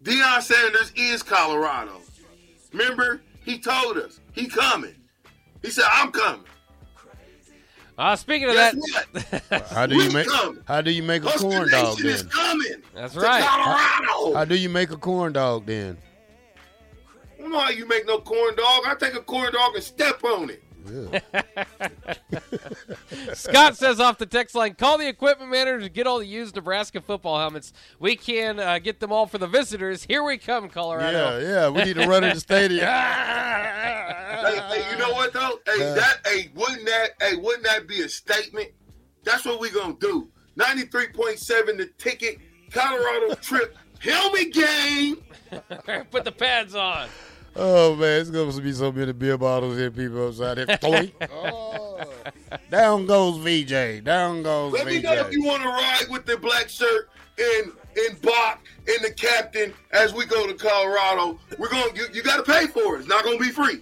Deion 0.02 0.42
Sanders 0.42 0.92
is 0.96 1.22
Colorado. 1.22 2.00
Remember, 2.72 3.22
he 3.44 3.58
told 3.58 3.96
us 3.96 4.20
he 4.32 4.48
coming. 4.48 4.96
He 5.62 5.70
said, 5.70 5.86
I'm 5.90 6.10
coming. 6.10 6.44
Uh, 7.98 8.14
speaking 8.14 8.48
of 8.48 8.54
Guess 8.54 8.74
that, 8.74 9.40
what? 9.48 9.62
How 9.70 9.86
do 9.86 9.96
you 9.96 10.10
make 10.12 10.28
coming. 10.28 10.62
how 10.66 10.82
do 10.82 10.90
you 10.90 11.02
make 11.02 11.22
a 11.22 11.28
Husker 11.30 11.48
corn 11.48 11.70
dog 11.70 11.96
Nation 11.96 12.10
is 12.10 12.22
then? 12.22 12.30
coming. 12.30 12.82
That's 12.94 13.14
to 13.14 13.20
right. 13.20 13.42
Colorado. 13.42 14.34
How 14.36 14.44
do 14.44 14.54
you 14.54 14.68
make 14.68 14.90
a 14.90 14.96
corn 14.98 15.32
dog 15.32 15.64
then? 15.64 15.96
I 17.38 17.40
don't 17.42 17.52
know 17.52 17.58
how 17.58 17.70
you 17.70 17.86
make 17.86 18.06
no 18.06 18.18
corn 18.18 18.54
dog. 18.56 18.82
I 18.86 18.96
take 18.98 19.14
a 19.14 19.20
corn 19.22 19.52
dog 19.52 19.74
and 19.76 19.84
step 19.84 20.22
on 20.24 20.50
it. 20.50 20.62
Scott 23.34 23.76
says 23.76 24.00
off 24.00 24.18
the 24.18 24.26
text 24.26 24.54
line, 24.54 24.74
call 24.74 24.98
the 24.98 25.08
equipment 25.08 25.50
manager 25.50 25.80
to 25.80 25.88
get 25.88 26.06
all 26.06 26.18
the 26.18 26.26
used 26.26 26.56
Nebraska 26.56 27.00
football 27.00 27.38
helmets. 27.38 27.72
We 27.98 28.16
can 28.16 28.60
uh, 28.60 28.78
get 28.78 29.00
them 29.00 29.12
all 29.12 29.26
for 29.26 29.38
the 29.38 29.46
visitors. 29.46 30.04
Here 30.04 30.22
we 30.22 30.38
come, 30.38 30.68
Colorado. 30.68 31.40
Yeah, 31.40 31.48
yeah. 31.48 31.68
We 31.68 31.84
need 31.84 31.96
to 31.96 32.06
run 32.06 32.24
in 32.24 32.34
the 32.34 32.40
stadium. 32.40 32.86
Hey, 34.36 34.60
hey, 34.68 34.90
you 34.92 34.98
know 34.98 35.12
what 35.12 35.32
though? 35.32 35.58
Hey, 35.66 35.78
that 35.78 36.18
hey, 36.24 36.50
wouldn't 36.54 36.86
that 36.86 37.10
hey, 37.20 37.36
wouldn't 37.36 37.64
that 37.64 37.88
be 37.88 38.02
a 38.02 38.08
statement? 38.08 38.68
That's 39.24 39.44
what 39.44 39.58
we're 39.58 39.72
gonna 39.72 39.96
do. 39.98 40.28
93.7 40.56 41.76
the 41.76 41.90
ticket, 41.98 42.38
Colorado 42.70 43.34
trip, 43.34 43.76
helmet 43.98 44.52
game. 44.52 45.16
Put 46.10 46.24
the 46.24 46.32
pads 46.32 46.74
on. 46.74 47.08
Oh 47.58 47.96
man, 47.96 48.20
it's 48.20 48.30
going 48.30 48.52
to 48.52 48.60
be 48.60 48.72
so 48.72 48.92
many 48.92 49.12
beer 49.12 49.38
bottles 49.38 49.76
here, 49.76 49.90
people 49.90 50.26
outside 50.28 50.54
there. 50.58 50.66
Throink. 50.66 51.12
Oh. 51.32 52.04
Down 52.70 53.06
goes 53.06 53.38
VJ. 53.38 54.04
Down 54.04 54.42
goes 54.42 54.72
Let 54.72 54.86
me 54.86 55.00
know 55.00 55.12
if 55.14 55.32
you 55.32 55.44
want 55.44 55.62
to 55.62 55.68
ride 55.68 56.04
with 56.10 56.26
the 56.26 56.36
black 56.36 56.68
shirt 56.68 57.08
and 57.38 57.72
and 57.96 58.20
Bach 58.20 58.60
and 58.86 59.04
the 59.04 59.12
captain 59.12 59.72
as 59.92 60.12
we 60.12 60.26
go 60.26 60.46
to 60.46 60.54
Colorado. 60.54 61.38
We're 61.58 61.68
going 61.68 61.94
you, 61.96 62.06
you 62.12 62.22
gotta 62.22 62.42
pay 62.42 62.66
for 62.66 62.96
it. 62.96 63.00
It's 63.00 63.08
not 63.08 63.24
gonna 63.24 63.38
be 63.38 63.50
free. 63.50 63.80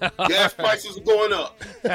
Gas 0.28 0.54
prices 0.54 0.96
are 0.96 1.00
going 1.02 1.32
up. 1.32 1.60
All 1.84 1.90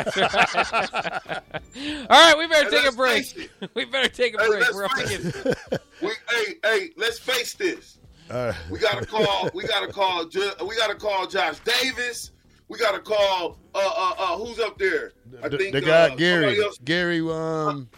right, 2.10 2.38
we 2.38 2.48
better 2.48 2.70
Hey, 2.70 2.82
take 2.82 2.92
a 2.92 2.96
break. 2.96 3.52
We 3.74 3.86
better 3.86 4.10
take 4.10 4.36
a 4.36 4.42
Hey, 4.42 4.48
break. 4.48 4.62
let's 4.62 4.74
We're 4.74 4.86
up 4.86 4.92
face 4.92 5.20
against 5.20 5.46
it. 5.46 5.82
We, 6.02 6.10
hey, 6.30 6.54
hey, 6.64 6.90
let's 6.98 7.20
face 7.20 7.54
this. 7.54 7.98
Uh, 8.30 8.54
We 8.70 8.80
gotta 8.80 9.06
call. 9.06 9.50
We 9.54 9.66
gotta 9.66 9.92
call. 9.92 10.26
We 10.66 10.76
gotta 10.76 10.96
call 10.96 11.28
Josh 11.28 11.60
Davis. 11.60 12.32
We 12.68 12.78
gotta 12.78 13.00
call. 13.00 13.60
Uh, 13.76 13.80
uh, 13.80 14.16
uh 14.18 14.38
who's 14.38 14.60
up 14.60 14.78
there? 14.78 15.12
I 15.42 15.50
the, 15.50 15.58
think 15.58 15.74
the 15.74 15.82
guy 15.82 16.10
uh, 16.10 16.16
Gary, 16.16 16.60
Gary, 16.84 17.20
um, 17.22 17.90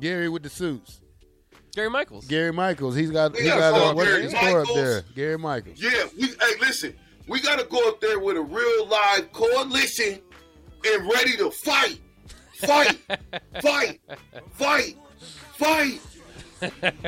Gary 0.00 0.28
with 0.28 0.42
the 0.42 0.50
suits. 0.50 1.00
Gary 1.74 1.90
Michaels. 1.90 2.26
Gary 2.26 2.52
Michaels. 2.52 2.96
He's 2.96 3.10
got 3.10 3.32
We 3.32 3.42
he 3.42 3.46
gotta 3.46 3.60
got 3.60 3.72
call 3.72 3.88
uh, 3.90 3.94
what's 3.94 4.10
Gary 4.10 4.22
his 4.22 4.32
score 4.32 4.60
up 4.62 4.68
there? 4.74 5.02
Gary 5.14 5.38
Michaels. 5.38 5.80
Yeah. 5.80 6.04
We. 6.18 6.26
Hey, 6.28 6.58
listen. 6.60 6.94
We 7.28 7.40
gotta 7.40 7.64
go 7.64 7.88
up 7.88 8.00
there 8.00 8.18
with 8.18 8.36
a 8.36 8.42
real 8.42 8.86
live 8.88 9.32
coalition 9.32 10.20
and 10.84 11.10
ready 11.12 11.36
to 11.36 11.50
fight, 11.50 12.00
fight, 12.54 12.98
fight, 13.62 14.00
fight, 14.54 14.96
fight. 15.54 16.00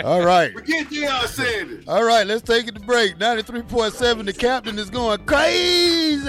All 0.05 0.25
right. 0.25 0.53
Forget 0.53 0.87
Deion 0.89 1.27
Sanders. 1.27 1.87
All 1.89 2.05
right, 2.05 2.27
let's 2.27 2.43
take 2.43 2.69
it 2.69 2.75
to 2.75 2.81
break. 2.81 3.17
93.7, 3.19 4.25
the 4.25 4.33
captain 4.33 4.79
is 4.79 4.91
going 4.91 5.25
crazy. 5.27 6.29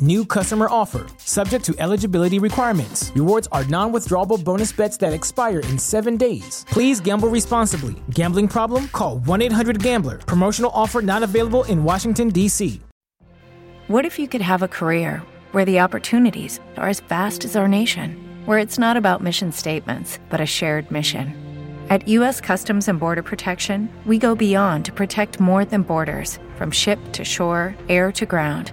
New 0.00 0.26
customer 0.26 0.68
offer, 0.68 1.06
subject 1.16 1.64
to 1.64 1.74
eligibility 1.78 2.38
requirements. 2.38 3.10
Rewards 3.14 3.48
are 3.50 3.64
non 3.64 3.92
withdrawable 3.94 4.42
bonus 4.42 4.70
bets 4.70 4.98
that 4.98 5.14
expire 5.14 5.60
in 5.60 5.78
seven 5.78 6.18
days. 6.18 6.66
Please 6.68 7.00
gamble 7.00 7.30
responsibly. 7.30 7.94
Gambling 8.10 8.48
problem? 8.48 8.88
Call 8.88 9.20
1 9.20 9.40
800 9.40 9.82
Gambler. 9.82 10.18
Promotional 10.18 10.70
offer 10.74 11.00
not 11.00 11.22
available 11.22 11.64
in 11.64 11.82
Washington, 11.82 12.28
D.C. 12.28 12.80
What 13.86 14.04
if 14.04 14.18
you 14.18 14.28
could 14.28 14.42
have 14.42 14.62
a 14.62 14.68
career 14.68 15.22
where 15.52 15.64
the 15.64 15.80
opportunities 15.80 16.60
are 16.76 16.88
as 16.88 17.00
vast 17.00 17.46
as 17.46 17.56
our 17.56 17.68
nation, 17.68 18.42
where 18.44 18.58
it's 18.58 18.78
not 18.78 18.96
about 18.98 19.22
mission 19.22 19.50
statements, 19.50 20.18
but 20.28 20.40
a 20.40 20.46
shared 20.46 20.90
mission? 20.90 21.34
At 21.88 22.08
U.S. 22.08 22.40
Customs 22.40 22.88
and 22.88 23.00
Border 23.00 23.22
Protection, 23.22 23.88
we 24.04 24.18
go 24.18 24.34
beyond 24.34 24.84
to 24.86 24.92
protect 24.92 25.40
more 25.40 25.64
than 25.64 25.82
borders 25.82 26.38
from 26.56 26.70
ship 26.70 26.98
to 27.12 27.24
shore, 27.24 27.76
air 27.88 28.10
to 28.12 28.26
ground, 28.26 28.72